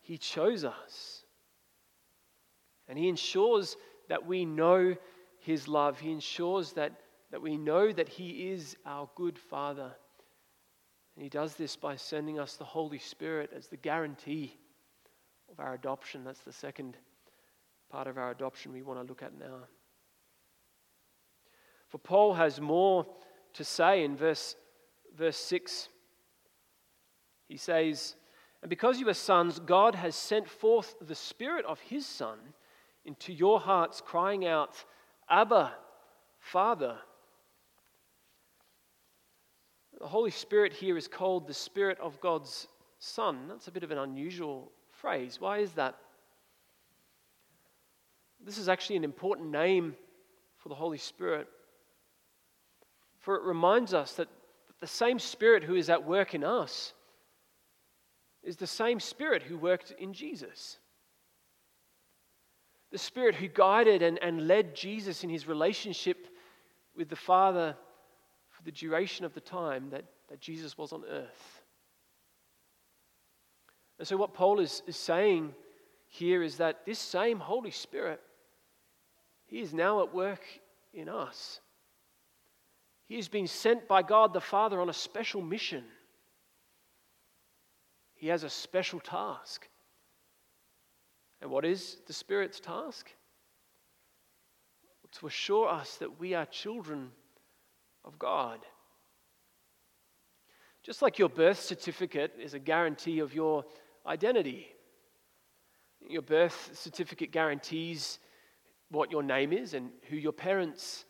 he 0.01 0.17
chose 0.17 0.65
us. 0.65 1.23
And 2.89 2.99
He 2.99 3.09
ensures 3.09 3.77
that 4.09 4.27
we 4.27 4.45
know 4.45 4.97
His 5.41 5.69
love. 5.69 5.99
He 5.99 6.13
ensures 6.13 6.73
that, 6.73 6.93
that 7.31 7.43
we 7.43 7.57
know 7.57 7.93
that 7.93 8.09
He 8.09 8.51
is 8.51 8.77
our 8.87 9.09
good 9.17 9.39
Father. 9.39 9.93
And 11.17 11.23
He 11.23 11.29
does 11.29 11.55
this 11.55 11.77
by 11.77 11.97
sending 11.97 12.39
us 12.39 12.57
the 12.57 12.65
Holy 12.65 12.99
Spirit 12.99 13.51
as 13.55 13.67
the 13.67 13.77
guarantee 13.77 14.57
of 15.51 15.59
our 15.59 15.75
adoption. 15.75 16.25
That's 16.25 16.41
the 16.41 16.53
second 16.53 16.97
part 17.91 18.07
of 18.07 18.19
our 18.19 18.31
adoption 18.31 18.73
we 18.73 18.83
want 18.83 19.01
to 19.01 19.07
look 19.07 19.23
at 19.23 19.39
now. 19.39 19.67
For 21.89 21.99
Paul 21.99 22.35
has 22.35 22.61
more 22.61 23.07
to 23.55 23.65
say 23.65 24.05
in 24.05 24.15
verse, 24.15 24.55
verse 25.19 25.37
6. 25.37 25.89
He 27.49 27.57
says, 27.57 28.15
And 28.63 28.71
because 28.71 29.01
you 29.01 29.09
are 29.09 29.15
sons, 29.15 29.59
God 29.59 29.95
has 29.95 30.15
sent 30.15 30.49
forth 30.49 30.95
the 31.01 31.15
Spirit 31.15 31.65
of 31.67 31.81
His 31.81 32.07
Son 32.07 32.39
into 33.05 33.33
your 33.33 33.59
hearts, 33.59 34.01
crying 34.05 34.47
out, 34.47 34.85
Abba, 35.29 35.73
Father. 36.39 36.97
The 40.01 40.07
Holy 40.07 40.31
Spirit 40.31 40.73
here 40.73 40.97
is 40.97 41.09
called 41.09 41.47
the 41.47 41.55
Spirit 41.55 41.99
of 42.01 42.21
God's 42.21 42.69
Son. 43.01 43.49
That's 43.49 43.69
a 43.69 43.73
bit 43.73 43.83
of 43.83 43.91
an 43.91 43.99
unusual 43.99 44.71
phrase. 44.93 45.41
Why 45.41 45.59
is 45.59 45.73
that? 45.73 45.97
This 48.45 48.59
is 48.59 48.69
actually 48.69 48.97
an 48.97 49.05
important 49.05 49.51
name 49.51 49.97
for 50.59 50.69
the 50.69 50.75
Holy 50.75 50.99
Spirit. 50.99 51.49
For 53.19 53.35
it 53.35 53.43
reminds 53.43 53.93
us 53.93 54.13
that 54.15 54.29
the 54.81 54.87
same 54.87 55.19
Spirit 55.19 55.65
who 55.65 55.75
is 55.75 55.91
at 55.91 56.05
work 56.05 56.35
in 56.35 56.45
us 56.45 56.93
is 58.43 58.57
the 58.57 58.67
same 58.67 59.01
Spirit 59.01 59.43
who 59.43 59.59
worked 59.59 59.93
in 59.99 60.13
Jesus. 60.13 60.79
The 62.91 62.99
Spirit 62.99 63.35
who 63.35 63.49
guided 63.49 64.03
and, 64.03 64.19
and 64.23 64.49
led 64.49 64.75
Jesus 64.75 65.25
in 65.25 65.31
his 65.31 65.47
relationship 65.47 66.29
with 66.97 67.09
the 67.09 67.17
Father 67.17 67.77
for 68.51 68.63
the 68.63 68.73
duration 68.73 69.25
of 69.25 69.35
the 69.35 69.41
time 69.41 69.91
that 69.91 70.05
that 70.29 70.41
Jesus 70.41 70.77
was 70.77 70.93
on 70.93 71.05
earth. 71.09 71.63
And 73.99 74.07
so, 74.07 74.17
what 74.17 74.35
Paul 74.35 74.61
is, 74.61 74.83
is 74.87 74.97
saying 74.97 75.55
here 76.07 76.43
is 76.43 76.59
that 76.59 76.87
this 76.87 76.99
same 76.99 77.41
Holy 77.41 77.71
Spirit, 77.71 78.21
He 79.47 79.61
is 79.61 79.75
now 79.75 80.03
at 80.03 80.15
work 80.15 80.43
in 80.93 81.09
us. 81.09 81.61
He 83.09 83.17
has 83.17 83.29
been 83.29 83.47
sent 83.47 83.89
by 83.89 84.03
God 84.03 84.35
the 84.35 84.41
Father 84.41 84.81
on 84.81 84.91
a 84.91 84.95
special 84.95 85.41
mission. 85.41 85.83
He 88.15 88.29
has 88.29 88.45
a 88.45 88.51
special 88.51 89.01
task. 89.01 89.67
And 91.41 91.51
what 91.51 91.65
is 91.65 91.97
the 92.07 92.13
Spirit's 92.13 92.61
task? 92.61 93.11
To 95.13 95.27
assure 95.27 95.69
us 95.69 95.97
that 95.97 96.21
we 96.21 96.35
are 96.35 96.45
children 96.45 97.11
of 98.05 98.19
God. 98.19 98.59
Just 100.83 101.01
like 101.01 101.19
your 101.19 101.31
birth 101.31 101.61
certificate 101.61 102.35
is 102.39 102.53
a 102.53 102.59
guarantee 102.59 103.21
of 103.21 103.35
your 103.35 103.65
identity. 104.07 104.69
Your 106.07 106.21
birth 106.21 106.73
certificate 106.75 107.33
guarantees 107.33 108.19
what 108.91 109.11
your 109.11 109.23
name 109.23 109.55
is 109.55 109.73
and 109.73 109.91
who 110.11 110.17
your 110.17 110.33
parents 110.33 111.07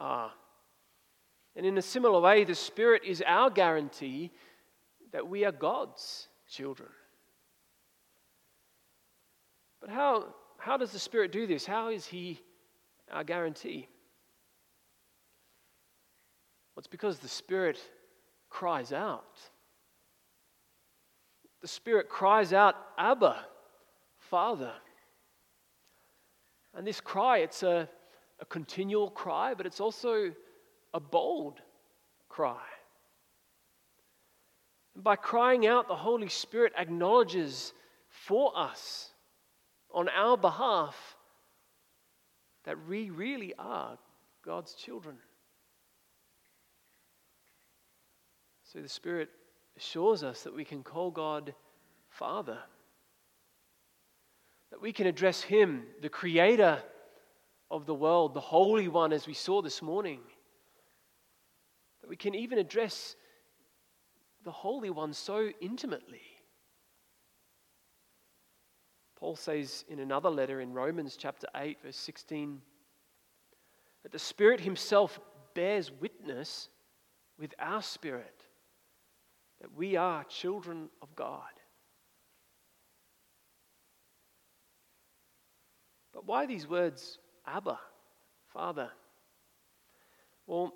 are. 0.00 0.32
And 1.54 1.66
in 1.66 1.76
a 1.76 1.82
similar 1.82 2.20
way, 2.20 2.44
the 2.44 2.54
Spirit 2.54 3.02
is 3.04 3.22
our 3.26 3.50
guarantee 3.50 4.30
that 5.12 5.28
we 5.28 5.44
are 5.44 5.52
God's 5.52 6.28
children. 6.48 6.88
But 9.80 9.90
how, 9.90 10.34
how 10.58 10.76
does 10.76 10.92
the 10.92 10.98
Spirit 10.98 11.32
do 11.32 11.46
this? 11.46 11.66
How 11.66 11.88
is 11.88 12.06
He 12.06 12.40
our 13.10 13.24
guarantee? 13.24 13.88
Well, 16.74 16.80
it's 16.80 16.86
because 16.86 17.18
the 17.18 17.28
Spirit 17.28 17.78
cries 18.48 18.92
out. 18.92 19.38
The 21.60 21.68
Spirit 21.68 22.08
cries 22.08 22.52
out, 22.52 22.76
Abba, 22.96 23.44
Father. 24.18 24.72
And 26.74 26.86
this 26.86 27.00
cry, 27.00 27.38
it's 27.38 27.62
a, 27.62 27.88
a 28.40 28.44
continual 28.46 29.10
cry, 29.10 29.52
but 29.52 29.66
it's 29.66 29.80
also 29.80 30.32
a 30.94 31.00
bold 31.00 31.60
cry. 32.28 32.60
And 34.94 35.02
by 35.02 35.16
crying 35.16 35.66
out, 35.66 35.88
the 35.88 35.96
Holy 35.96 36.28
Spirit 36.28 36.72
acknowledges 36.76 37.72
for 38.08 38.52
us, 38.56 39.10
on 39.94 40.08
our 40.08 40.36
behalf, 40.36 41.16
that 42.64 42.76
we 42.88 43.10
really 43.10 43.54
are 43.58 43.98
God's 44.44 44.74
children. 44.74 45.16
So 48.64 48.80
the 48.80 48.88
Spirit 48.88 49.28
assures 49.76 50.22
us 50.22 50.42
that 50.42 50.54
we 50.54 50.64
can 50.64 50.82
call 50.82 51.10
God 51.10 51.54
Father, 52.08 52.58
that 54.70 54.80
we 54.80 54.92
can 54.92 55.06
address 55.06 55.42
Him, 55.42 55.84
the 56.00 56.08
Creator 56.08 56.82
of 57.70 57.86
the 57.86 57.94
world, 57.94 58.34
the 58.34 58.40
Holy 58.40 58.88
One, 58.88 59.12
as 59.12 59.26
we 59.26 59.34
saw 59.34 59.62
this 59.62 59.82
morning, 59.82 60.20
we 62.12 62.16
can 62.16 62.34
even 62.34 62.58
address 62.58 63.16
the 64.44 64.50
Holy 64.50 64.90
One 64.90 65.14
so 65.14 65.48
intimately. 65.62 66.20
Paul 69.16 69.34
says 69.34 69.86
in 69.88 69.98
another 69.98 70.28
letter 70.28 70.60
in 70.60 70.74
Romans 70.74 71.16
chapter 71.18 71.46
8, 71.56 71.78
verse 71.82 71.96
16, 71.96 72.60
that 74.02 74.12
the 74.12 74.18
Spirit 74.18 74.60
Himself 74.60 75.18
bears 75.54 75.90
witness 76.02 76.68
with 77.38 77.54
our 77.58 77.80
spirit 77.80 78.44
that 79.62 79.74
we 79.74 79.96
are 79.96 80.22
children 80.24 80.90
of 81.00 81.16
God. 81.16 81.40
But 86.12 86.26
why 86.26 86.44
these 86.44 86.68
words, 86.68 87.20
Abba, 87.46 87.78
Father? 88.52 88.90
Well, 90.46 90.74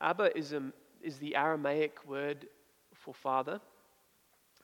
Abba 0.00 0.36
is, 0.36 0.52
a, 0.52 0.62
is 1.02 1.18
the 1.18 1.36
Aramaic 1.36 2.06
word 2.06 2.46
for 2.94 3.14
father, 3.14 3.60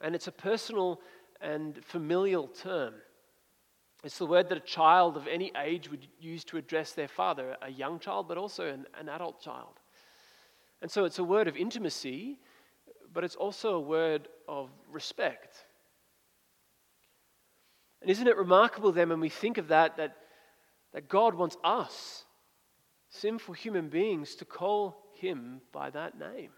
and 0.01 0.15
it's 0.15 0.29
a 0.29 0.33
personal 0.33 1.01
and 1.41 1.85
familial 1.85 2.49
term. 2.49 2.95
It's 4.05 4.19
the 4.19 4.27
word 4.27 4.49
that 4.51 4.59
a 4.59 4.61
child 4.61 5.17
of 5.17 5.27
any 5.27 5.53
age 5.61 5.91
would 5.91 6.07
use 6.21 6.45
to 6.45 6.59
address 6.59 6.93
their 6.93 7.09
father, 7.09 7.57
a 7.63 7.71
young 7.71 7.99
child, 7.99 8.29
but 8.29 8.39
also 8.39 8.67
an, 8.67 8.87
an 8.99 9.09
adult 9.09 9.41
child. 9.41 9.81
And 10.83 10.91
so 10.91 11.05
it's 11.05 11.19
a 11.19 11.25
word 11.25 11.49
of 11.49 11.57
intimacy 11.57 12.39
but 13.17 13.25
it's 13.25 13.35
also 13.35 13.77
a 13.77 13.81
word 13.81 14.29
of 14.47 14.69
respect. 14.93 15.65
And 18.03 18.11
isn't 18.11 18.29
it 18.29 18.37
remarkable 18.37 18.93
then 18.93 19.09
when 19.09 19.21
we 19.21 19.31
think 19.31 19.57
of 19.57 19.69
that, 19.69 19.97
that, 19.97 20.19
that 20.93 21.09
God 21.09 21.35
wants 21.35 21.57
us, 21.65 22.27
sinful 23.09 23.55
human 23.55 23.89
beings, 23.89 24.35
to 24.35 24.45
call 24.45 25.03
him 25.17 25.61
by 25.73 25.91
that 25.91 26.19
name? 26.19 26.51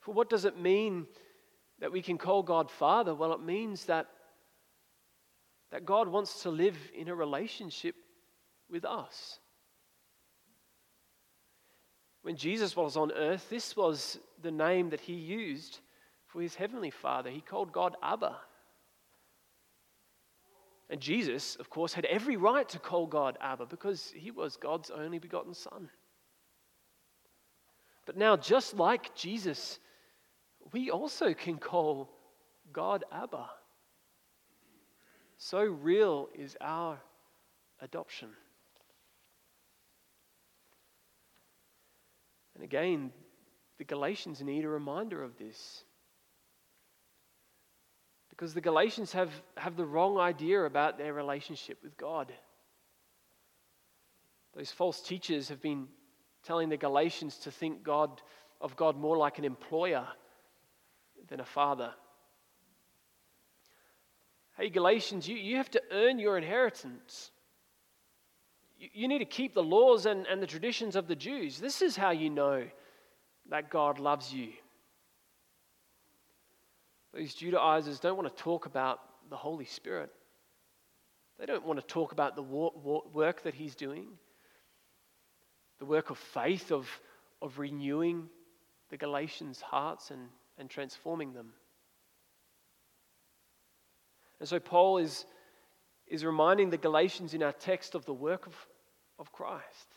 For 0.00 0.12
what 0.12 0.28
does 0.28 0.44
it 0.44 0.58
mean 0.58 1.06
that 1.78 1.92
we 1.92 2.02
can 2.02 2.18
call 2.18 2.42
God 2.42 2.70
Father? 2.70 3.14
Well, 3.14 3.32
it 3.32 3.40
means 3.40 3.84
that, 3.86 4.06
that 5.70 5.84
God 5.84 6.08
wants 6.08 6.42
to 6.42 6.50
live 6.50 6.76
in 6.94 7.08
a 7.08 7.14
relationship 7.14 7.94
with 8.68 8.84
us. 8.84 9.38
When 12.22 12.36
Jesus 12.36 12.76
was 12.76 12.96
on 12.96 13.12
earth, 13.12 13.48
this 13.50 13.76
was 13.76 14.18
the 14.42 14.50
name 14.50 14.90
that 14.90 15.00
he 15.00 15.14
used 15.14 15.80
for 16.26 16.40
his 16.40 16.54
heavenly 16.54 16.90
Father. 16.90 17.30
He 17.30 17.40
called 17.40 17.72
God 17.72 17.96
Abba. 18.02 18.36
And 20.92 21.00
Jesus, 21.00 21.56
of 21.56 21.70
course, 21.70 21.94
had 21.94 22.04
every 22.04 22.36
right 22.36 22.68
to 22.68 22.78
call 22.78 23.06
God 23.06 23.38
Abba 23.40 23.64
because 23.64 24.12
he 24.14 24.30
was 24.30 24.58
God's 24.58 24.90
only 24.90 25.18
begotten 25.18 25.54
Son. 25.54 25.88
But 28.04 28.18
now, 28.18 28.36
just 28.36 28.74
like 28.74 29.14
Jesus, 29.14 29.78
we 30.70 30.90
also 30.90 31.32
can 31.32 31.56
call 31.56 32.10
God 32.74 33.04
Abba. 33.10 33.48
So 35.38 35.62
real 35.64 36.28
is 36.34 36.58
our 36.60 37.00
adoption. 37.80 38.28
And 42.54 42.62
again, 42.62 43.12
the 43.78 43.84
Galatians 43.84 44.42
need 44.42 44.66
a 44.66 44.68
reminder 44.68 45.22
of 45.22 45.38
this. 45.38 45.84
Because 48.42 48.54
the 48.54 48.60
Galatians 48.60 49.12
have, 49.12 49.30
have 49.56 49.76
the 49.76 49.86
wrong 49.86 50.18
idea 50.18 50.64
about 50.64 50.98
their 50.98 51.14
relationship 51.14 51.78
with 51.80 51.96
God. 51.96 52.32
Those 54.56 54.72
false 54.72 55.00
teachers 55.00 55.48
have 55.48 55.62
been 55.62 55.86
telling 56.42 56.68
the 56.68 56.76
Galatians 56.76 57.36
to 57.44 57.52
think 57.52 57.84
God 57.84 58.20
of 58.60 58.74
God 58.74 58.96
more 58.96 59.16
like 59.16 59.38
an 59.38 59.44
employer 59.44 60.04
than 61.28 61.38
a 61.38 61.44
father. 61.44 61.92
Hey, 64.58 64.70
Galatians, 64.70 65.28
you, 65.28 65.36
you 65.36 65.58
have 65.58 65.70
to 65.70 65.82
earn 65.92 66.18
your 66.18 66.36
inheritance. 66.36 67.30
You 68.76 69.06
need 69.06 69.20
to 69.20 69.24
keep 69.24 69.54
the 69.54 69.62
laws 69.62 70.04
and, 70.04 70.26
and 70.26 70.42
the 70.42 70.48
traditions 70.48 70.96
of 70.96 71.06
the 71.06 71.14
Jews. 71.14 71.60
This 71.60 71.80
is 71.80 71.94
how 71.94 72.10
you 72.10 72.28
know 72.28 72.64
that 73.50 73.70
God 73.70 74.00
loves 74.00 74.34
you. 74.34 74.48
These 77.14 77.34
Judaizers 77.34 78.00
don't 78.00 78.16
want 78.16 78.34
to 78.34 78.42
talk 78.42 78.66
about 78.66 79.00
the 79.28 79.36
Holy 79.36 79.66
Spirit. 79.66 80.10
They 81.38 81.46
don't 81.46 81.66
want 81.66 81.80
to 81.80 81.86
talk 81.86 82.12
about 82.12 82.36
the 82.36 82.42
work 82.42 83.42
that 83.42 83.54
He's 83.54 83.74
doing, 83.74 84.06
the 85.78 85.84
work 85.84 86.10
of 86.10 86.18
faith, 86.18 86.70
of, 86.70 86.88
of 87.40 87.58
renewing 87.58 88.28
the 88.90 88.96
Galatians' 88.96 89.60
hearts 89.60 90.10
and, 90.10 90.28
and 90.58 90.70
transforming 90.70 91.32
them. 91.32 91.52
And 94.38 94.48
so 94.48 94.58
Paul 94.58 94.98
is, 94.98 95.24
is 96.06 96.24
reminding 96.24 96.70
the 96.70 96.78
Galatians 96.78 97.34
in 97.34 97.42
our 97.42 97.52
text 97.52 97.94
of 97.94 98.04
the 98.06 98.14
work 98.14 98.46
of, 98.46 98.54
of 99.18 99.32
Christ. 99.32 99.96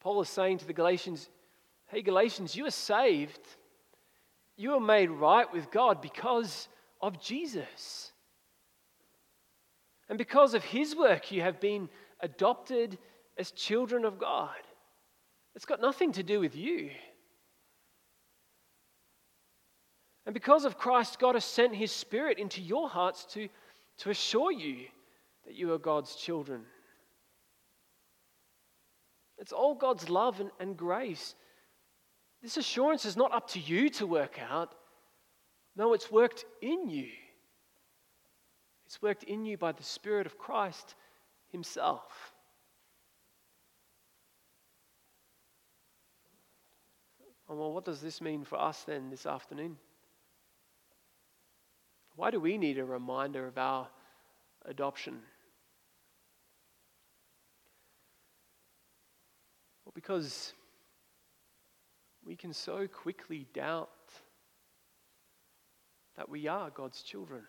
Paul 0.00 0.20
is 0.22 0.28
saying 0.28 0.58
to 0.58 0.66
the 0.66 0.72
Galatians, 0.72 1.28
Hey, 1.88 2.02
Galatians, 2.02 2.54
you 2.54 2.66
are 2.66 2.70
saved. 2.70 3.40
You 4.58 4.74
are 4.74 4.80
made 4.80 5.08
right 5.08 5.50
with 5.50 5.70
God 5.70 6.02
because 6.02 6.68
of 7.00 7.22
Jesus. 7.22 8.12
And 10.08 10.18
because 10.18 10.52
of 10.52 10.64
his 10.64 10.96
work, 10.96 11.30
you 11.30 11.42
have 11.42 11.60
been 11.60 11.88
adopted 12.20 12.98
as 13.38 13.52
children 13.52 14.04
of 14.04 14.18
God. 14.18 14.50
It's 15.54 15.64
got 15.64 15.80
nothing 15.80 16.10
to 16.12 16.24
do 16.24 16.40
with 16.40 16.56
you. 16.56 16.90
And 20.26 20.34
because 20.34 20.64
of 20.64 20.76
Christ, 20.76 21.20
God 21.20 21.36
has 21.36 21.44
sent 21.44 21.74
his 21.74 21.92
Spirit 21.92 22.38
into 22.38 22.60
your 22.60 22.88
hearts 22.88 23.26
to, 23.34 23.48
to 23.98 24.10
assure 24.10 24.50
you 24.50 24.86
that 25.46 25.54
you 25.54 25.72
are 25.72 25.78
God's 25.78 26.16
children. 26.16 26.62
It's 29.38 29.52
all 29.52 29.76
God's 29.76 30.10
love 30.10 30.40
and, 30.40 30.50
and 30.58 30.76
grace. 30.76 31.36
This 32.42 32.56
assurance 32.56 33.04
is 33.04 33.16
not 33.16 33.32
up 33.34 33.48
to 33.50 33.60
you 33.60 33.90
to 33.90 34.06
work 34.06 34.38
out. 34.50 34.74
No, 35.76 35.92
it's 35.92 36.10
worked 36.10 36.44
in 36.62 36.88
you. 36.88 37.08
It's 38.86 39.02
worked 39.02 39.24
in 39.24 39.44
you 39.44 39.56
by 39.56 39.72
the 39.72 39.82
Spirit 39.82 40.26
of 40.26 40.38
Christ 40.38 40.94
Himself. 41.50 42.32
Oh, 47.48 47.56
well, 47.56 47.72
what 47.72 47.84
does 47.84 48.00
this 48.00 48.20
mean 48.20 48.44
for 48.44 48.60
us 48.60 48.84
then 48.84 49.10
this 49.10 49.24
afternoon? 49.24 49.76
Why 52.14 52.30
do 52.30 52.40
we 52.40 52.58
need 52.58 52.78
a 52.78 52.84
reminder 52.84 53.46
of 53.46 53.56
our 53.56 53.88
adoption? 54.64 55.20
Well, 59.84 59.92
because 59.94 60.52
we 62.28 62.36
can 62.36 62.52
so 62.52 62.86
quickly 62.86 63.46
doubt 63.54 63.88
that 66.14 66.28
we 66.28 66.46
are 66.46 66.68
God's 66.68 67.02
children. 67.02 67.40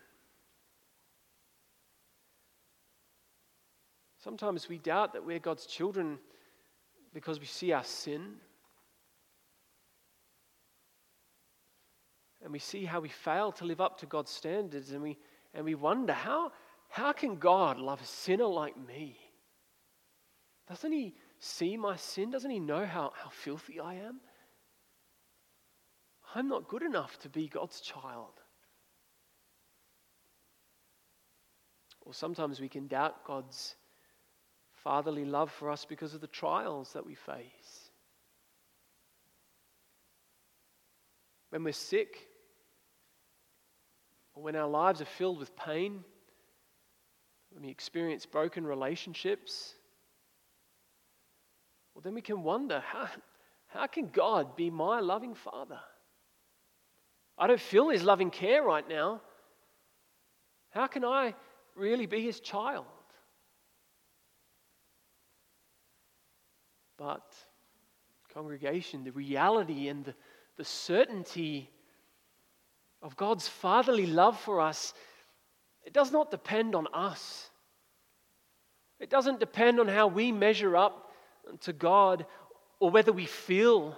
Sometimes 4.24 4.70
we 4.70 4.78
doubt 4.78 5.12
that 5.12 5.24
we're 5.24 5.38
God's 5.38 5.66
children 5.66 6.18
because 7.12 7.38
we 7.38 7.44
see 7.44 7.72
our 7.72 7.84
sin 7.84 8.36
and 12.42 12.50
we 12.50 12.58
see 12.58 12.86
how 12.86 13.00
we 13.00 13.10
fail 13.10 13.52
to 13.52 13.66
live 13.66 13.82
up 13.82 13.98
to 13.98 14.06
God's 14.06 14.30
standards, 14.30 14.92
and 14.92 15.02
we, 15.02 15.18
and 15.52 15.62
we 15.62 15.74
wonder 15.74 16.14
how, 16.14 16.52
how 16.88 17.12
can 17.12 17.36
God 17.36 17.76
love 17.78 18.00
a 18.00 18.06
sinner 18.06 18.46
like 18.46 18.78
me? 18.88 19.18
Doesn't 20.66 20.92
He 20.92 21.14
see 21.38 21.76
my 21.76 21.96
sin? 21.96 22.30
Doesn't 22.30 22.50
He 22.50 22.60
know 22.60 22.86
how, 22.86 23.12
how 23.14 23.28
filthy 23.28 23.78
I 23.78 23.96
am? 23.96 24.20
I'm 26.34 26.48
not 26.48 26.68
good 26.68 26.82
enough 26.82 27.18
to 27.20 27.28
be 27.28 27.48
God's 27.48 27.80
child. 27.80 28.40
Or 32.02 32.14
sometimes 32.14 32.60
we 32.60 32.68
can 32.68 32.86
doubt 32.86 33.24
God's 33.24 33.74
fatherly 34.84 35.24
love 35.24 35.50
for 35.50 35.70
us 35.70 35.84
because 35.84 36.14
of 36.14 36.20
the 36.20 36.26
trials 36.26 36.92
that 36.92 37.04
we 37.04 37.14
face. 37.14 37.90
When 41.50 41.64
we're 41.64 41.72
sick, 41.72 42.28
or 44.34 44.42
when 44.42 44.56
our 44.56 44.68
lives 44.68 45.00
are 45.00 45.06
filled 45.06 45.38
with 45.38 45.54
pain, 45.56 46.04
when 47.50 47.64
we 47.64 47.70
experience 47.70 48.24
broken 48.24 48.64
relationships, 48.64 49.74
well, 51.94 52.02
then 52.02 52.14
we 52.14 52.22
can 52.22 52.44
wonder 52.44 52.80
how, 52.86 53.08
how 53.66 53.86
can 53.88 54.08
God 54.08 54.54
be 54.54 54.70
my 54.70 55.00
loving 55.00 55.34
Father? 55.34 55.80
I 57.40 57.46
don't 57.46 57.60
feel 57.60 57.88
His 57.88 58.02
loving 58.02 58.30
care 58.30 58.62
right 58.62 58.86
now. 58.86 59.22
How 60.68 60.86
can 60.86 61.06
I 61.06 61.34
really 61.74 62.04
be 62.04 62.20
His 62.20 62.38
child? 62.38 62.84
But, 66.98 67.24
congregation, 68.34 69.04
the 69.04 69.12
reality 69.12 69.88
and 69.88 70.04
the, 70.04 70.14
the 70.58 70.66
certainty 70.66 71.70
of 73.00 73.16
God's 73.16 73.48
fatherly 73.48 74.04
love 74.04 74.38
for 74.38 74.60
us, 74.60 74.92
it 75.82 75.94
does 75.94 76.12
not 76.12 76.30
depend 76.30 76.74
on 76.74 76.86
us. 76.92 77.48
It 78.98 79.08
doesn't 79.08 79.40
depend 79.40 79.80
on 79.80 79.88
how 79.88 80.08
we 80.08 80.30
measure 80.30 80.76
up 80.76 81.10
to 81.62 81.72
God 81.72 82.26
or 82.80 82.90
whether 82.90 83.12
we 83.12 83.24
feel 83.24 83.96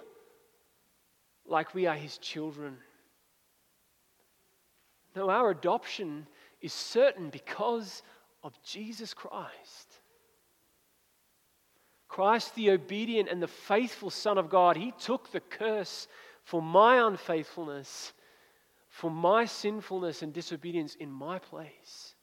like 1.45 1.75
we 1.75 1.87
are 1.87 1.95
His 1.95 2.17
children. 2.19 2.77
No, 5.15 5.29
our 5.29 5.51
adoption 5.51 6.27
is 6.61 6.73
certain 6.73 7.29
because 7.29 8.03
of 8.43 8.53
Jesus 8.63 9.13
Christ. 9.13 9.99
Christ, 12.07 12.55
the 12.55 12.71
obedient 12.71 13.29
and 13.29 13.41
the 13.41 13.47
faithful 13.47 14.09
Son 14.09 14.37
of 14.37 14.49
God, 14.49 14.77
He 14.77 14.93
took 14.99 15.31
the 15.31 15.39
curse 15.39 16.07
for 16.43 16.61
my 16.61 17.07
unfaithfulness 17.07 18.13
for 18.93 19.09
my 19.09 19.43
sinfulness 19.43 20.21
and 20.21 20.31
disobedience 20.31 20.93
in 20.93 21.11
my 21.11 21.39
place. 21.39 22.13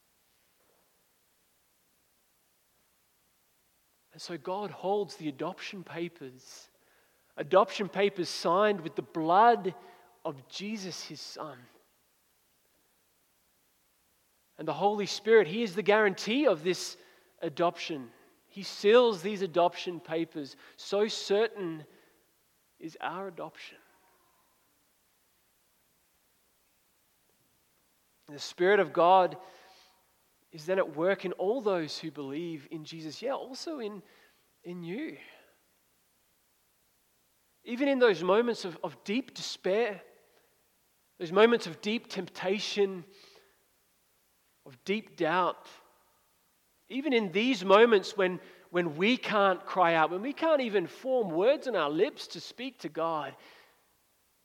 And 4.13 4.23
so 4.23 4.39
God 4.39 4.71
holds 4.71 5.17
the 5.17 5.29
adoption 5.29 5.83
papers, 5.83 6.69
adoption 7.37 7.89
papers 7.89 8.29
signed 8.29 8.83
with 8.83 8.95
the 8.95 9.03
blood 9.03 9.75
of 10.25 10.49
Jesus, 10.49 11.03
his 11.03 11.21
Son. 11.21 11.59
And 14.61 14.69
the 14.69 14.75
Holy 14.75 15.07
Spirit, 15.07 15.49
He 15.49 15.63
is 15.63 15.75
the 15.75 15.83
guarantee 15.83 16.47
of 16.47 16.63
this 16.63 16.99
adoption. 17.41 18.09
He 18.47 18.63
seals 18.63 19.23
these 19.23 19.41
adoption 19.41 20.01
papers. 20.01 20.55
So 20.77 21.09
certain 21.09 21.83
is 22.79 22.95
our 23.01 23.27
adoption. 23.27 23.79
And 28.29 28.37
the 28.37 28.43
Spirit 28.43 28.81
of 28.81 28.93
God 28.93 29.39
is 30.53 30.67
then 30.67 30.77
at 30.77 30.95
work 30.95 31.25
in 31.25 31.33
all 31.33 31.63
those 31.63 31.97
who 31.99 32.11
believe 32.11 32.69
in 32.71 32.85
Jesus. 32.85 33.23
Yeah, 33.23 33.33
also 33.33 33.79
in, 33.79 34.03
in 34.63 34.83
you. 34.83 35.17
Even 37.65 37.89
in 37.89 37.99
those 37.99 38.23
moments 38.23 38.67
of, 38.67 38.77
of 38.85 39.03
deep 39.05 39.33
despair, 39.33 40.03
those 41.19 41.33
moments 41.33 41.67
of 41.67 41.81
deep 41.81 42.09
temptation, 42.09 43.05
of 44.71 44.85
deep 44.85 45.17
doubt, 45.17 45.67
even 46.89 47.13
in 47.13 47.33
these 47.33 47.65
moments 47.65 48.17
when, 48.17 48.39
when 48.71 48.97
we 48.97 49.17
can't 49.17 49.67
cry 49.67 49.95
out, 49.95 50.13
when 50.13 50.23
we 50.23 50.33
can't 50.33 50.61
even 50.61 50.87
form 50.87 51.29
words 51.31 51.67
on 51.67 51.75
our 51.75 51.91
lips 51.91 52.29
to 52.29 52.41
speak 52.41 52.79
to 52.79 52.89
God, 52.89 53.35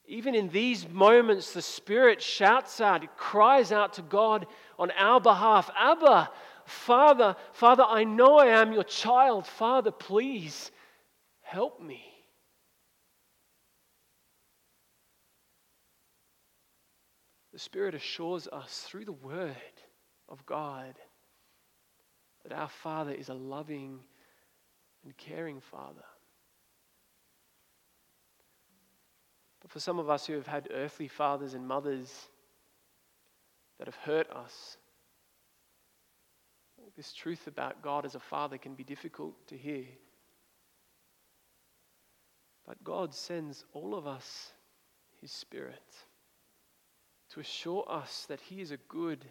even 0.07 0.33
in 0.33 0.49
these 0.49 0.89
moments, 0.89 1.53
the 1.53 1.61
Spirit 1.61 2.21
shouts 2.21 2.81
out, 2.81 3.03
it 3.03 3.15
cries 3.17 3.71
out 3.71 3.93
to 3.93 4.01
God 4.01 4.47
on 4.79 4.89
our 4.91 5.21
behalf 5.21 5.69
Abba, 5.77 6.31
Father, 6.65 7.35
Father, 7.53 7.83
I 7.87 8.03
know 8.03 8.39
I 8.39 8.47
am 8.47 8.73
your 8.73 8.83
child. 8.83 9.45
Father, 9.45 9.91
please 9.91 10.71
help 11.41 11.79
me. 11.79 12.03
The 17.53 17.59
Spirit 17.59 17.93
assures 17.93 18.47
us 18.47 18.85
through 18.89 19.05
the 19.05 19.13
Word 19.13 19.55
of 20.29 20.45
God 20.45 20.95
that 22.43 22.53
our 22.53 22.69
Father 22.69 23.11
is 23.11 23.29
a 23.29 23.33
loving 23.33 23.99
and 25.03 25.15
caring 25.17 25.59
Father. 25.59 26.03
But 29.61 29.71
for 29.71 29.79
some 29.79 29.97
of 29.97 30.09
us 30.09 30.27
who 30.27 30.33
have 30.33 30.47
had 30.47 30.67
earthly 30.71 31.07
fathers 31.07 31.53
and 31.55 31.67
mothers 31.67 32.29
that 33.79 33.87
have 33.87 33.95
hurt 33.95 34.29
us, 34.29 34.77
this 36.95 37.13
truth 37.13 37.47
about 37.47 37.81
God 37.81 38.05
as 38.05 38.15
a 38.15 38.19
father 38.19 38.57
can 38.57 38.75
be 38.75 38.83
difficult 38.83 39.33
to 39.47 39.57
hear. 39.57 39.85
But 42.65 42.83
God 42.83 43.13
sends 43.13 43.65
all 43.73 43.95
of 43.95 44.07
us 44.07 44.51
His 45.19 45.31
Spirit 45.31 45.83
to 47.31 47.39
assure 47.39 47.85
us 47.89 48.25
that 48.29 48.39
He 48.39 48.61
is 48.61 48.71
a 48.71 48.77
good 48.77 49.25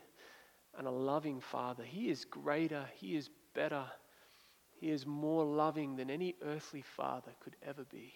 and 0.78 0.86
a 0.86 0.90
loving 0.90 1.40
Father. 1.40 1.84
He 1.84 2.08
is 2.08 2.24
greater, 2.24 2.86
He 2.96 3.16
is 3.16 3.30
better, 3.54 3.84
He 4.80 4.90
is 4.90 5.06
more 5.06 5.44
loving 5.44 5.96
than 5.96 6.10
any 6.10 6.34
earthly 6.42 6.82
father 6.82 7.32
could 7.40 7.56
ever 7.62 7.84
be. 7.84 8.14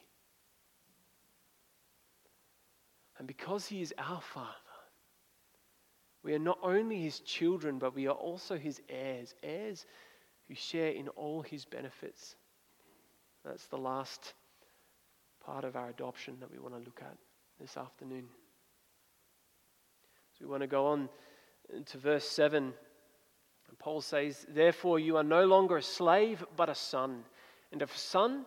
And 3.18 3.26
because 3.26 3.66
He 3.66 3.82
is 3.82 3.92
our 3.98 4.20
Father, 4.20 4.52
we 6.22 6.34
are 6.34 6.38
not 6.38 6.58
only 6.62 7.00
His 7.00 7.20
children, 7.20 7.78
but 7.78 7.94
we 7.94 8.06
are 8.06 8.14
also 8.14 8.56
His 8.56 8.80
heirs, 8.88 9.34
heirs 9.42 9.86
who 10.46 10.54
share 10.54 10.90
in 10.90 11.08
all 11.08 11.42
His 11.42 11.64
benefits. 11.64 12.36
That's 13.44 13.66
the 13.66 13.78
last 13.78 14.34
part 15.44 15.64
of 15.64 15.76
our 15.76 15.88
adoption 15.88 16.36
that 16.40 16.50
we 16.50 16.58
want 16.58 16.74
to 16.74 16.80
look 16.80 17.00
at 17.02 17.16
this 17.60 17.76
afternoon. 17.76 18.24
So 20.38 20.44
we 20.44 20.50
want 20.50 20.62
to 20.62 20.68
go 20.68 20.86
on 20.86 21.08
to 21.86 21.98
verse 21.98 22.28
7. 22.28 22.72
Paul 23.78 24.00
says, 24.00 24.44
Therefore, 24.48 24.98
you 24.98 25.16
are 25.16 25.24
no 25.24 25.44
longer 25.44 25.76
a 25.76 25.82
slave, 25.82 26.44
but 26.56 26.68
a 26.68 26.74
son. 26.74 27.24
And 27.72 27.82
if 27.82 27.94
a 27.94 27.98
son, 27.98 28.44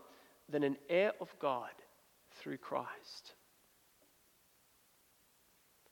then 0.49 0.63
an 0.63 0.77
heir 0.89 1.13
of 1.21 1.33
God 1.39 1.71
through 2.31 2.57
Christ. 2.57 3.33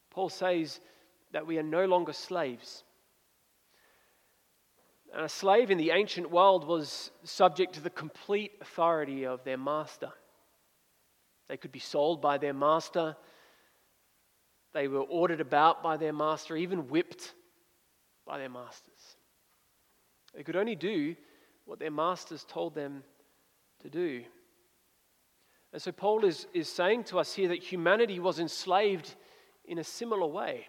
Paul 0.10 0.30
says 0.30 0.80
that 1.32 1.48
we 1.48 1.58
are 1.58 1.64
no 1.64 1.86
longer 1.86 2.14
slaves. 2.14 2.84
And 5.14 5.26
a 5.26 5.30
slave 5.30 5.72
in 5.72 5.78
the 5.78 5.92
ancient 5.92 6.30
world 6.30 6.68
was 6.68 7.12
subject 7.24 7.74
to 7.76 7.82
the 7.82 7.90
complete 7.90 8.52
authority 8.62 9.26
of 9.26 9.44
their 9.44 9.58
master. 9.58 10.10
They 11.48 11.58
could 11.58 11.72
be 11.72 11.80
sold 11.80 12.22
by 12.22 12.38
their 12.38 12.54
master, 12.54 13.16
they 14.74 14.88
were 14.88 15.02
ordered 15.02 15.42
about 15.42 15.82
by 15.82 15.98
their 15.98 16.14
master, 16.14 16.56
even 16.56 16.88
whipped 16.88 17.34
by 18.26 18.38
their 18.38 18.50
masters. 18.50 19.18
They 20.36 20.44
could 20.44 20.56
only 20.56 20.76
do 20.76 21.16
what 21.66 21.80
their 21.80 21.92
masters 21.92 22.46
told 22.48 22.76
them 22.76 23.04
to 23.82 23.90
do. 23.90 24.24
And 25.72 25.82
so 25.82 25.92
Paul 25.92 26.26
is, 26.26 26.48
is 26.54 26.68
saying 26.68 27.06
to 27.06 27.20
us 27.20 27.34
here 27.34 27.50
that 27.50 27.64
humanity 27.64 28.20
was 28.20 28.40
enslaved 28.40 29.16
in 29.66 29.78
a 29.78 29.84
similar 29.84 30.26
way. 30.26 30.68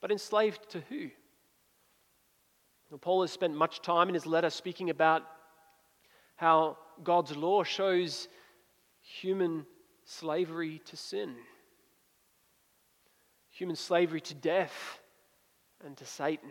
But 0.00 0.12
enslaved 0.12 0.70
to 0.70 0.80
who? 0.88 1.10
Paul 3.00 3.22
has 3.22 3.32
spent 3.32 3.54
much 3.54 3.82
time 3.82 4.08
in 4.08 4.14
his 4.14 4.26
letter 4.26 4.50
speaking 4.50 4.90
about 4.90 5.22
how 6.36 6.78
God's 7.02 7.36
law 7.36 7.64
shows 7.64 8.28
human 9.02 9.66
slavery 10.04 10.80
to 10.86 10.96
sin, 10.96 11.34
human 13.56 13.76
slavery 13.76 14.20
to 14.20 14.34
death 14.34 15.00
and 15.82 15.96
to 15.96 16.04
Satan. 16.04 16.50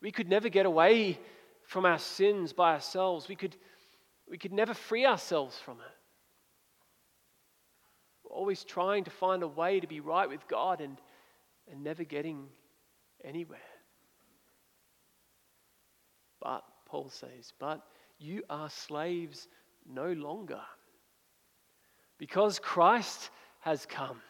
We 0.00 0.10
could 0.10 0.30
never 0.30 0.48
get 0.48 0.64
away 0.64 1.18
from 1.66 1.84
our 1.84 1.98
sins 1.98 2.54
by 2.54 2.72
ourselves. 2.72 3.28
We 3.28 3.36
could, 3.36 3.54
we 4.28 4.38
could 4.38 4.52
never 4.52 4.72
free 4.72 5.04
ourselves 5.04 5.58
from 5.58 5.74
it. 5.74 5.96
We're 8.24 8.34
always 8.34 8.64
trying 8.64 9.04
to 9.04 9.10
find 9.10 9.42
a 9.42 9.48
way 9.48 9.78
to 9.78 9.86
be 9.86 10.00
right 10.00 10.28
with 10.28 10.48
God 10.48 10.80
and, 10.80 10.96
and 11.70 11.84
never 11.84 12.02
getting 12.02 12.46
anywhere. 13.22 13.58
But, 16.40 16.64
Paul 16.86 17.10
says, 17.10 17.52
but 17.58 17.82
you 18.18 18.42
are 18.48 18.70
slaves 18.70 19.48
no 19.86 20.12
longer. 20.12 20.62
Because 22.16 22.58
Christ 22.58 23.28
has 23.60 23.84
come. 23.84 24.22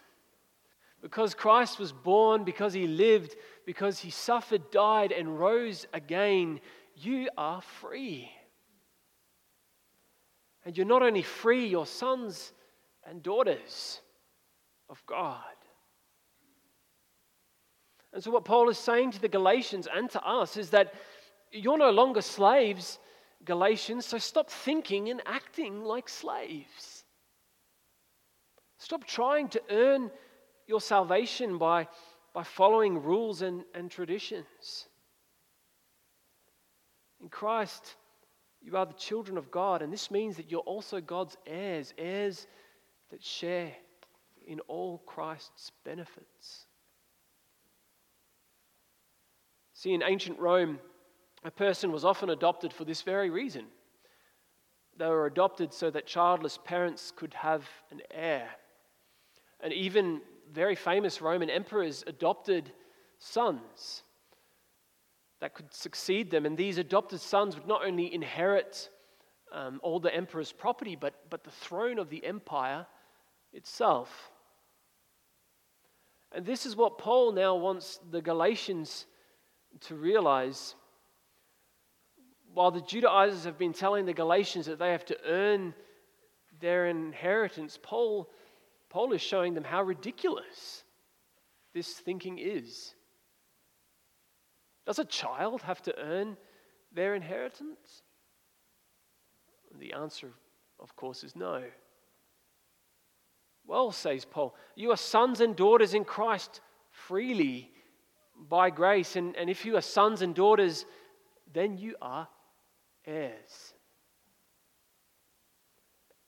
Because 1.02 1.34
Christ 1.34 1.78
was 1.78 1.92
born, 1.92 2.44
because 2.44 2.74
he 2.74 2.86
lived, 2.86 3.36
because 3.64 3.98
he 3.98 4.10
suffered, 4.10 4.70
died, 4.70 5.12
and 5.12 5.38
rose 5.38 5.86
again, 5.94 6.60
you 6.94 7.28
are 7.38 7.62
free. 7.62 8.30
And 10.64 10.76
you're 10.76 10.86
not 10.86 11.02
only 11.02 11.22
free, 11.22 11.66
you're 11.66 11.86
sons 11.86 12.52
and 13.06 13.22
daughters 13.22 14.00
of 14.90 15.02
God. 15.06 15.40
And 18.12 18.22
so, 18.22 18.30
what 18.30 18.44
Paul 18.44 18.68
is 18.68 18.78
saying 18.78 19.12
to 19.12 19.20
the 19.20 19.28
Galatians 19.28 19.88
and 19.92 20.10
to 20.10 20.22
us 20.22 20.56
is 20.56 20.70
that 20.70 20.92
you're 21.52 21.78
no 21.78 21.90
longer 21.90 22.22
slaves, 22.22 22.98
Galatians, 23.44 24.04
so 24.04 24.18
stop 24.18 24.50
thinking 24.50 25.08
and 25.08 25.22
acting 25.26 25.82
like 25.82 26.08
slaves. 26.08 27.04
Stop 28.78 29.04
trying 29.04 29.48
to 29.48 29.62
earn 29.70 30.10
your 30.70 30.80
salvation 30.80 31.58
by, 31.58 31.88
by 32.32 32.44
following 32.44 33.02
rules 33.02 33.42
and, 33.42 33.64
and 33.74 33.90
traditions. 33.90 34.86
In 37.20 37.28
Christ, 37.28 37.96
you 38.62 38.76
are 38.76 38.86
the 38.86 38.94
children 38.94 39.36
of 39.36 39.50
God, 39.50 39.82
and 39.82 39.92
this 39.92 40.12
means 40.12 40.36
that 40.36 40.48
you're 40.48 40.60
also 40.60 41.00
God's 41.00 41.36
heirs, 41.44 41.92
heirs 41.98 42.46
that 43.10 43.22
share 43.22 43.72
in 44.46 44.60
all 44.60 44.98
Christ's 45.06 45.72
benefits. 45.84 46.66
See, 49.74 49.92
in 49.92 50.04
ancient 50.04 50.38
Rome, 50.38 50.78
a 51.42 51.50
person 51.50 51.90
was 51.90 52.04
often 52.04 52.30
adopted 52.30 52.72
for 52.72 52.84
this 52.84 53.02
very 53.02 53.28
reason. 53.28 53.64
They 54.96 55.08
were 55.08 55.26
adopted 55.26 55.72
so 55.72 55.90
that 55.90 56.06
childless 56.06 56.58
parents 56.64 57.12
could 57.16 57.34
have 57.34 57.68
an 57.90 58.02
heir. 58.12 58.48
And 59.62 59.72
even 59.72 60.20
very 60.52 60.74
famous 60.74 61.20
Roman 61.20 61.50
emperors 61.50 62.04
adopted 62.06 62.72
sons 63.18 64.02
that 65.40 65.54
could 65.54 65.72
succeed 65.72 66.30
them. 66.30 66.46
And 66.46 66.56
these 66.56 66.78
adopted 66.78 67.20
sons 67.20 67.54
would 67.56 67.66
not 67.66 67.84
only 67.86 68.12
inherit 68.12 68.90
um, 69.52 69.80
all 69.82 70.00
the 70.00 70.14
emperor's 70.14 70.52
property, 70.52 70.96
but, 70.96 71.14
but 71.30 71.44
the 71.44 71.50
throne 71.50 71.98
of 71.98 72.10
the 72.10 72.24
empire 72.24 72.86
itself. 73.52 74.30
And 76.32 76.46
this 76.46 76.66
is 76.66 76.76
what 76.76 76.98
Paul 76.98 77.32
now 77.32 77.56
wants 77.56 77.98
the 78.10 78.22
Galatians 78.22 79.06
to 79.80 79.94
realize 79.94 80.74
while 82.52 82.70
the 82.70 82.80
Judaizers 82.80 83.44
have 83.44 83.58
been 83.58 83.72
telling 83.72 84.06
the 84.06 84.12
Galatians 84.12 84.66
that 84.66 84.78
they 84.78 84.90
have 84.90 85.04
to 85.06 85.16
earn 85.24 85.74
their 86.60 86.86
inheritance, 86.86 87.78
Paul, 87.80 88.28
Paul 88.90 89.12
is 89.12 89.22
showing 89.22 89.54
them 89.54 89.64
how 89.64 89.82
ridiculous 89.82 90.84
this 91.72 91.94
thinking 91.94 92.38
is. 92.38 92.94
Does 94.84 94.98
a 94.98 95.04
child 95.04 95.62
have 95.62 95.80
to 95.82 95.96
earn 95.96 96.36
their 96.92 97.14
inheritance? 97.14 98.02
The 99.78 99.92
answer, 99.92 100.32
of 100.80 100.94
course, 100.96 101.22
is 101.22 101.36
no. 101.36 101.62
Well, 103.64 103.92
says 103.92 104.24
Paul, 104.24 104.56
you 104.74 104.90
are 104.90 104.96
sons 104.96 105.40
and 105.40 105.54
daughters 105.54 105.94
in 105.94 106.04
Christ 106.04 106.60
freely 106.90 107.70
by 108.48 108.70
grace. 108.70 109.14
And, 109.14 109.36
and 109.36 109.48
if 109.48 109.64
you 109.64 109.76
are 109.76 109.82
sons 109.82 110.22
and 110.22 110.34
daughters, 110.34 110.84
then 111.52 111.78
you 111.78 111.94
are 112.02 112.26
heirs. 113.06 113.74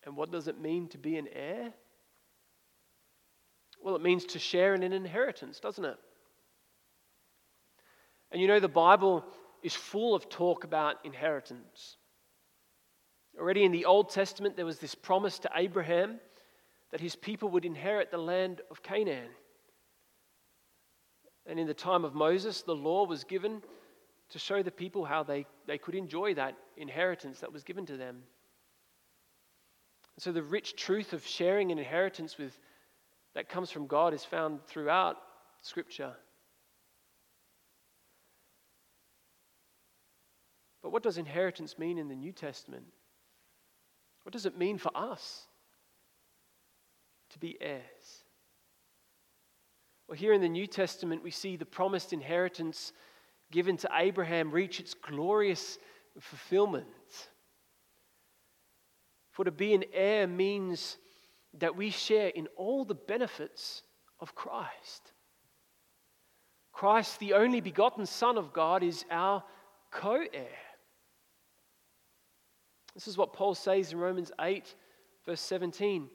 And 0.05 0.17
what 0.17 0.31
does 0.31 0.47
it 0.47 0.61
mean 0.61 0.87
to 0.89 0.99
be 0.99 1.17
an 1.17 1.27
heir? 1.33 1.73
Well, 3.83 3.97
it 3.97 4.03
means 4.03 4.25
to 4.27 4.39
share 4.39 4.75
in 4.75 4.83
an 4.83 4.93
inheritance, 4.93 5.59
doesn't 5.59 5.85
it? 5.85 5.97
And 8.31 8.41
you 8.41 8.49
know, 8.49 8.61
the 8.61 8.69
Bible 8.69 9.25
is 9.63 9.75
full 9.75 10.15
of 10.15 10.29
talk 10.29 10.65
about 10.65 11.05
inheritance. 11.05 11.97
Already 13.39 13.65
in 13.65 13.73
the 13.73 13.85
Old 13.85 14.11
Testament, 14.11 14.57
there 14.57 14.67
was 14.67 14.79
this 14.79 14.95
promise 14.95 15.39
to 15.41 15.51
Abraham 15.55 16.21
that 16.91 17.01
his 17.01 17.17
people 17.17 17.49
would 17.51 17.65
inherit 17.65 18.11
the 18.11 18.19
land 18.19 18.61
of 18.71 18.83
Canaan. 18.83 19.29
And 21.47 21.59
in 21.59 21.67
the 21.67 21.75
time 21.75 22.05
of 22.05 22.15
Moses, 22.15 22.63
the 22.63 22.75
law 22.75 23.07
was 23.07 23.25
given 23.25 23.63
to 24.31 24.39
show 24.39 24.63
the 24.63 24.71
people 24.71 25.05
how 25.05 25.23
they, 25.23 25.47
they 25.67 25.79
could 25.79 25.95
enjoy 25.95 26.35
that 26.35 26.57
inheritance 26.77 27.41
that 27.41 27.53
was 27.53 27.65
given 27.65 27.85
to 27.87 27.97
them. 27.97 28.23
so 30.19 30.33
the 30.33 30.43
rich 30.43 30.77
truth 30.77 31.13
of 31.13 31.27
sharing 31.27 31.73
an 31.73 31.79
inheritance 31.79 32.39
with 32.39 32.59
that 33.35 33.49
comes 33.49 33.71
from 33.71 33.87
God 33.87 34.15
is 34.15 34.25
found 34.25 34.65
throughout 34.67 35.17
Scripture. 35.63 36.15
But 40.83 40.91
what 40.91 41.03
does 41.03 41.19
inheritance 41.19 41.79
mean 41.79 41.99
in 41.99 42.09
the 42.09 42.17
New 42.17 42.33
Testament? 42.33 42.85
What 44.25 44.33
does 44.33 44.47
it 44.47 44.59
mean 44.59 44.79
for 44.79 44.91
us 44.95 45.47
to 47.31 47.39
be 47.39 47.57
heirs? 47.61 48.25
Well, 50.09 50.19
here 50.19 50.33
in 50.33 50.41
the 50.41 50.49
New 50.49 50.67
Testament, 50.67 51.23
we 51.23 51.31
see 51.31 51.57
the 51.57 51.65
promised 51.65 52.13
inheritance 52.13 52.93
given 53.51 53.77
to 53.79 53.89
Abraham 53.95 54.51
reach 54.51 54.81
its 54.81 54.95
glorious 54.95 55.79
fulfillment. 56.19 56.87
For 59.31 59.45
to 59.45 59.51
be 59.51 59.75
an 59.75 59.85
heir 59.93 60.27
means 60.27 60.99
that 61.59 61.77
we 61.77 61.91
share 61.91 62.29
in 62.29 62.49
all 62.57 62.85
the 62.85 62.95
benefits 62.95 63.83
of 64.21 64.35
Christ. 64.35 65.13
Christ, 66.73 67.19
the 67.19 67.35
only 67.35 67.61
begotten 67.61 68.07
Son 68.07 68.39
of 68.39 68.53
God, 68.53 68.83
is 68.83 69.05
our 69.11 69.43
co 69.91 70.25
heir. 70.33 70.49
This 72.95 73.09
is 73.09 73.17
what 73.17 73.33
Paul 73.33 73.55
says 73.55 73.93
in 73.93 73.99
Romans 73.99 74.33
8, 74.41 74.75
verse 75.27 75.41
17. 75.41 76.09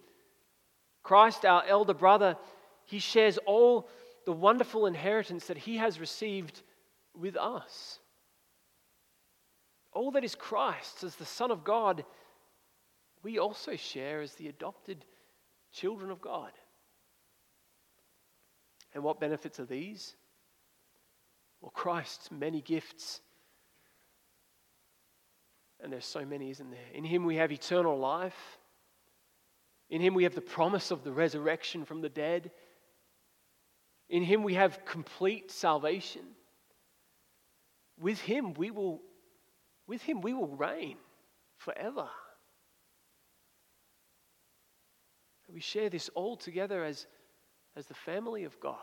Christ, 1.04 1.46
our 1.46 1.64
elder 1.66 1.94
brother, 1.94 2.36
he 2.86 3.00
shares 3.00 3.38
all 3.46 3.90
the 4.26 4.34
wonderful 4.34 4.86
inheritance 4.86 5.46
that 5.46 5.58
he 5.58 5.78
has 5.78 6.00
received 6.00 6.62
with 7.16 7.38
us. 7.38 8.00
All 9.94 10.12
that 10.12 10.24
is 10.24 10.36
Christ 10.36 11.04
as 11.04 11.16
the 11.16 11.26
Son 11.26 11.50
of 11.50 11.64
God, 11.64 12.04
we 13.24 13.40
also 13.40 13.76
share 13.76 14.22
as 14.22 14.34
the 14.34 14.48
adopted 14.48 15.06
children 15.72 16.12
of 16.12 16.22
God. 16.22 16.52
And 18.94 19.04
what 19.04 19.20
benefits 19.20 19.60
are 19.60 19.66
these? 19.66 20.16
Well, 21.62 21.72
Christ's 21.72 22.32
many 22.32 22.62
gifts. 22.62 23.22
And 25.80 25.94
there's 25.94 26.06
so 26.06 26.26
many, 26.26 26.50
isn't 26.50 26.72
there? 26.72 26.80
In 26.94 27.04
Him 27.04 27.24
we 27.26 27.36
have 27.36 27.52
eternal 27.52 27.98
life. 27.98 28.58
In 29.90 30.02
Him 30.02 30.14
we 30.14 30.24
have 30.24 30.36
the 30.36 30.42
promise 30.42 30.92
of 30.92 31.04
the 31.04 31.12
resurrection 31.12 31.86
from 31.86 32.02
the 32.02 32.10
dead. 32.10 32.52
In 34.10 34.24
Him 34.24 34.44
we 34.44 34.56
have 34.56 34.86
complete 34.86 35.52
salvation. 35.52 36.24
with 38.00 38.20
him 38.20 38.54
we 38.54 38.72
will 38.72 39.02
with 39.88 40.02
him 40.02 40.22
we 40.22 40.34
will 40.34 40.56
reign 40.56 40.98
forever. 41.58 42.08
We 45.58 45.62
share 45.62 45.90
this 45.90 46.08
all 46.14 46.38
together 46.38 46.84
as, 46.84 47.08
as 47.76 47.88
the 47.88 47.96
family 47.96 48.44
of 48.44 48.60
God. 48.60 48.76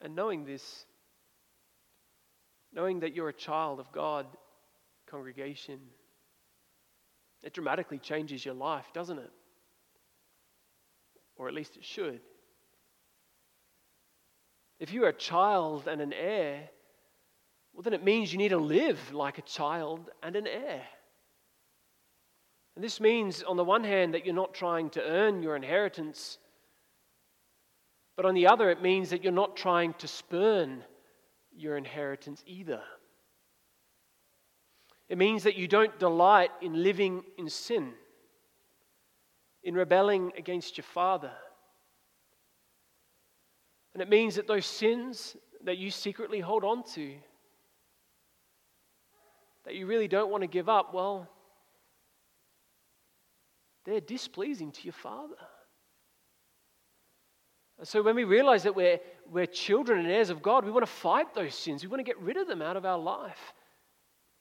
And 0.00 0.14
knowing 0.14 0.44
this, 0.44 0.84
knowing 2.72 3.00
that 3.00 3.16
you're 3.16 3.30
a 3.30 3.32
child 3.32 3.80
of 3.80 3.90
God, 3.90 4.26
congregation, 5.08 5.80
it 7.42 7.52
dramatically 7.52 7.98
changes 7.98 8.44
your 8.44 8.54
life, 8.54 8.86
doesn't 8.94 9.18
it? 9.18 9.32
Or 11.34 11.48
at 11.48 11.54
least 11.54 11.76
it 11.76 11.84
should. 11.84 12.20
If 14.78 14.92
you're 14.92 15.08
a 15.08 15.12
child 15.12 15.88
and 15.88 16.00
an 16.00 16.12
heir, 16.12 16.70
well, 17.72 17.82
then 17.82 17.92
it 17.92 18.04
means 18.04 18.30
you 18.30 18.38
need 18.38 18.50
to 18.50 18.56
live 18.56 19.12
like 19.12 19.38
a 19.38 19.42
child 19.42 20.10
and 20.22 20.36
an 20.36 20.46
heir. 20.46 20.84
And 22.80 22.84
this 22.86 22.98
means, 22.98 23.42
on 23.42 23.58
the 23.58 23.62
one 23.62 23.84
hand, 23.84 24.14
that 24.14 24.24
you're 24.24 24.34
not 24.34 24.54
trying 24.54 24.88
to 24.92 25.02
earn 25.02 25.42
your 25.42 25.54
inheritance, 25.54 26.38
but 28.16 28.24
on 28.24 28.32
the 28.34 28.46
other, 28.46 28.70
it 28.70 28.80
means 28.80 29.10
that 29.10 29.22
you're 29.22 29.34
not 29.34 29.54
trying 29.54 29.92
to 29.98 30.08
spurn 30.08 30.82
your 31.54 31.76
inheritance 31.76 32.42
either. 32.46 32.80
It 35.10 35.18
means 35.18 35.42
that 35.42 35.56
you 35.56 35.68
don't 35.68 35.98
delight 35.98 36.52
in 36.62 36.82
living 36.82 37.22
in 37.36 37.50
sin, 37.50 37.92
in 39.62 39.74
rebelling 39.74 40.32
against 40.38 40.78
your 40.78 40.86
Father. 40.94 41.32
And 43.92 44.00
it 44.00 44.08
means 44.08 44.36
that 44.36 44.46
those 44.46 44.64
sins 44.64 45.36
that 45.64 45.76
you 45.76 45.90
secretly 45.90 46.40
hold 46.40 46.64
on 46.64 46.84
to, 46.94 47.14
that 49.66 49.74
you 49.74 49.84
really 49.84 50.08
don't 50.08 50.30
want 50.30 50.44
to 50.44 50.48
give 50.48 50.70
up, 50.70 50.94
well, 50.94 51.28
they're 53.90 54.00
displeasing 54.00 54.70
to 54.72 54.82
your 54.84 54.92
Father. 54.92 55.34
So 57.82 58.02
when 58.02 58.14
we 58.14 58.24
realize 58.24 58.62
that 58.64 58.76
we're, 58.76 59.00
we're 59.30 59.46
children 59.46 60.00
and 60.00 60.08
heirs 60.08 60.30
of 60.30 60.42
God, 60.42 60.64
we 60.64 60.70
want 60.70 60.84
to 60.84 60.92
fight 60.92 61.34
those 61.34 61.54
sins. 61.54 61.82
We 61.82 61.88
want 61.88 62.00
to 62.00 62.04
get 62.04 62.20
rid 62.20 62.36
of 62.36 62.46
them 62.46 62.60
out 62.60 62.76
of 62.76 62.84
our 62.84 62.98
life 62.98 63.54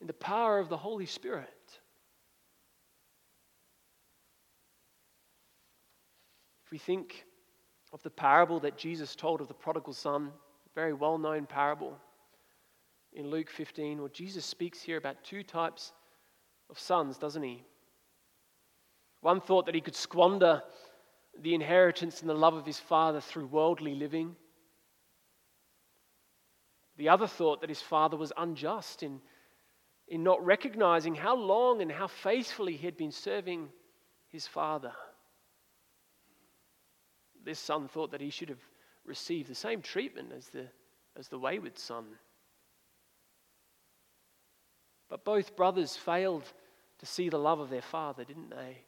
in 0.02 0.08
the 0.08 0.14
power 0.14 0.60
of 0.60 0.68
the 0.68 0.78
Holy 0.78 1.06
Spirit. 1.06 1.48
If 6.66 6.72
we 6.72 6.78
think 6.78 7.26
of 7.94 8.04
the 8.04 8.10
parable 8.10 8.60
that 8.60 8.78
Jesus 8.78 9.16
told 9.16 9.42
of 9.42 9.48
the 9.48 9.54
prodigal 9.54 9.94
son, 9.94 10.28
a 10.28 10.70
very 10.76 10.94
well 10.94 11.18
known 11.18 11.46
parable 11.46 11.98
in 13.14 13.30
Luke 13.30 13.50
15, 13.50 14.00
well, 14.00 14.10
Jesus 14.10 14.46
speaks 14.46 14.82
here 14.82 14.98
about 14.98 15.24
two 15.24 15.44
types 15.44 15.94
of 16.70 16.78
sons, 16.78 17.18
doesn't 17.18 17.42
he? 17.42 17.64
One 19.22 19.42
thought 19.42 19.66
that 19.66 19.76
he 19.76 19.82
could 19.82 19.96
squander 19.96 20.64
the 21.38 21.54
inheritance 21.54 22.22
and 22.22 22.30
the 22.30 22.34
love 22.34 22.54
of 22.54 22.66
his 22.66 22.80
father 22.80 23.22
through 23.22 23.48
worldly 23.48 23.96
living. 23.96 24.36
The 26.98 27.10
other 27.10 27.28
thought 27.28 27.62
that 27.62 27.70
his 27.70 27.82
father 27.82 28.18
was 28.18 28.34
unjust 28.38 29.04
in, 29.04 29.22
in 30.08 30.24
not 30.24 30.44
recognizing 30.46 31.16
how 31.16 31.36
long 31.36 31.82
and 31.82 31.92
how 31.92 32.08
faithfully 32.08 32.76
he 32.76 32.86
had 32.86 32.98
been 32.98 33.12
serving 33.12 33.70
his 34.28 34.48
father. 34.48 34.94
This 37.44 37.60
son 37.60 37.88
thought 37.88 38.12
that 38.12 38.22
he 38.22 38.30
should 38.30 38.50
have 38.50 38.64
received 39.06 39.50
the 39.50 39.56
same 39.56 39.82
treatment 39.82 40.32
as 40.36 40.48
the, 40.50 40.68
as 41.18 41.30
the 41.30 41.40
wayward 41.40 41.78
son. 41.78 42.06
But 45.10 45.26
both 45.26 45.56
brothers 45.56 45.96
failed 45.96 46.52
to 47.00 47.06
see 47.06 47.30
the 47.30 47.40
love 47.40 47.60
of 47.60 47.70
their 47.70 47.82
father, 47.82 48.24
didn't 48.24 48.50
they? 48.50 48.84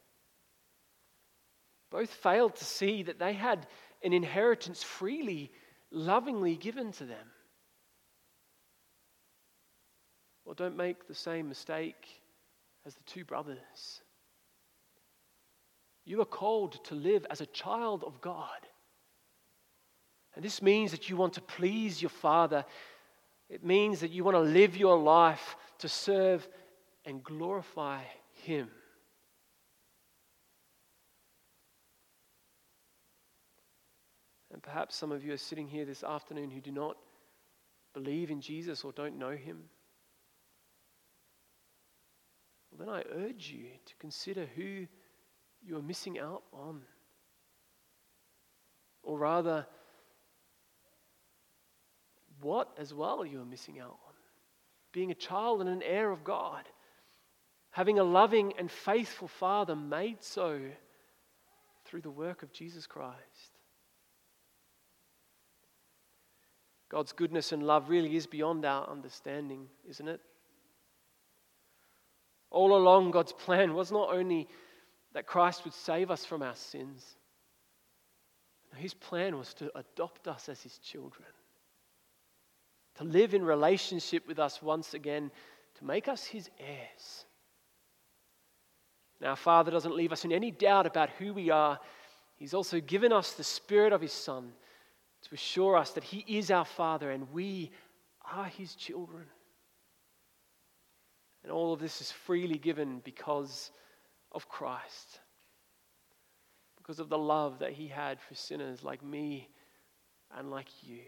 Both 1.91 2.09
failed 2.09 2.55
to 2.55 2.65
see 2.65 3.03
that 3.03 3.19
they 3.19 3.33
had 3.33 3.67
an 4.01 4.13
inheritance 4.13 4.81
freely, 4.81 5.51
lovingly 5.91 6.55
given 6.55 6.91
to 6.93 7.05
them. 7.05 7.27
Well, 10.45 10.55
don't 10.55 10.77
make 10.77 11.07
the 11.07 11.13
same 11.13 11.47
mistake 11.47 12.07
as 12.85 12.95
the 12.95 13.03
two 13.03 13.25
brothers. 13.25 14.01
You 16.05 16.21
are 16.21 16.25
called 16.25 16.83
to 16.85 16.95
live 16.95 17.27
as 17.29 17.41
a 17.41 17.45
child 17.45 18.03
of 18.03 18.21
God. 18.21 18.47
And 20.35 20.43
this 20.43 20.61
means 20.61 20.91
that 20.91 21.09
you 21.09 21.17
want 21.17 21.33
to 21.33 21.41
please 21.41 22.01
your 22.01 22.09
Father. 22.09 22.65
It 23.49 23.65
means 23.65 23.99
that 23.99 24.11
you 24.11 24.23
want 24.23 24.35
to 24.35 24.41
live 24.41 24.77
your 24.77 24.97
life 24.97 25.55
to 25.79 25.89
serve 25.89 26.47
and 27.05 27.23
glorify 27.23 28.01
Him. 28.43 28.69
And 34.61 34.71
perhaps 34.71 34.95
some 34.95 35.11
of 35.11 35.25
you 35.25 35.33
are 35.33 35.37
sitting 35.37 35.67
here 35.67 35.85
this 35.85 36.03
afternoon 36.03 36.51
who 36.51 36.61
do 36.61 36.71
not 36.71 36.95
believe 37.95 38.29
in 38.29 38.41
Jesus 38.41 38.83
or 38.83 38.91
don't 38.91 39.17
know 39.17 39.31
him. 39.31 39.63
Well, 42.69 42.85
then 42.85 42.95
I 42.95 43.25
urge 43.25 43.49
you 43.49 43.65
to 43.83 43.95
consider 43.99 44.45
who 44.55 44.85
you 45.63 45.77
are 45.77 45.81
missing 45.81 46.19
out 46.19 46.43
on. 46.53 46.83
Or 49.01 49.17
rather, 49.17 49.65
what 52.41 52.69
as 52.77 52.93
well 52.93 53.25
you 53.25 53.41
are 53.41 53.45
missing 53.45 53.79
out 53.79 53.87
on. 53.87 54.13
Being 54.91 55.09
a 55.09 55.15
child 55.15 55.61
and 55.61 55.69
an 55.71 55.81
heir 55.81 56.11
of 56.11 56.23
God. 56.23 56.69
Having 57.71 57.97
a 57.97 58.03
loving 58.03 58.53
and 58.59 58.69
faithful 58.69 59.27
Father 59.27 59.75
made 59.75 60.23
so 60.23 60.59
through 61.85 62.01
the 62.01 62.11
work 62.11 62.43
of 62.43 62.53
Jesus 62.53 62.85
Christ. 62.85 63.57
God's 66.91 67.13
goodness 67.13 67.53
and 67.53 67.63
love 67.63 67.89
really 67.89 68.17
is 68.17 68.27
beyond 68.27 68.65
our 68.65 68.87
understanding, 68.89 69.67
isn't 69.89 70.09
it? 70.09 70.19
All 72.49 72.75
along, 72.75 73.11
God's 73.11 73.31
plan 73.31 73.73
was 73.73 73.93
not 73.93 74.13
only 74.13 74.49
that 75.13 75.25
Christ 75.25 75.63
would 75.63 75.73
save 75.73 76.11
us 76.11 76.25
from 76.25 76.43
our 76.43 76.55
sins, 76.55 77.15
his 78.75 78.93
plan 78.93 79.37
was 79.37 79.53
to 79.53 79.71
adopt 79.77 80.27
us 80.27 80.49
as 80.49 80.61
his 80.61 80.79
children, 80.79 81.29
to 82.95 83.05
live 83.05 83.33
in 83.33 83.45
relationship 83.45 84.27
with 84.27 84.37
us 84.37 84.61
once 84.61 84.93
again, 84.93 85.31
to 85.75 85.85
make 85.85 86.09
us 86.09 86.25
his 86.25 86.49
heirs. 86.59 87.25
Now, 89.21 89.35
Father 89.35 89.71
doesn't 89.71 89.95
leave 89.95 90.11
us 90.11 90.25
in 90.25 90.33
any 90.33 90.51
doubt 90.51 90.87
about 90.87 91.09
who 91.11 91.33
we 91.33 91.51
are. 91.51 91.79
He's 92.35 92.53
also 92.53 92.81
given 92.81 93.13
us 93.13 93.31
the 93.31 93.45
Spirit 93.45 93.93
of 93.93 94.01
His 94.01 94.11
Son 94.11 94.51
to 95.23 95.33
assure 95.33 95.77
us 95.77 95.91
that 95.91 96.03
He 96.03 96.25
is 96.27 96.51
our 96.51 96.65
Father 96.65 97.11
and 97.11 97.31
we 97.31 97.71
are 98.31 98.45
His 98.45 98.75
children. 98.75 99.25
And 101.43 101.51
all 101.51 101.73
of 101.73 101.79
this 101.79 102.01
is 102.01 102.11
freely 102.11 102.57
given 102.57 103.01
because 103.03 103.71
of 104.31 104.47
Christ, 104.47 105.19
because 106.77 106.99
of 106.99 107.09
the 107.09 107.17
love 107.17 107.59
that 107.59 107.71
He 107.71 107.87
had 107.87 108.19
for 108.21 108.35
sinners 108.35 108.83
like 108.83 109.03
me 109.03 109.49
and 110.37 110.51
like 110.51 110.67
you. 110.81 110.99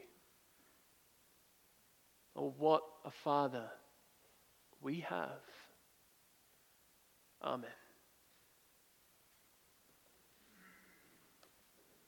Oh, 2.35 2.53
what 2.57 2.83
a 3.05 3.11
Father 3.11 3.69
we 4.81 5.01
have. 5.01 5.29
Amen. 7.43 7.69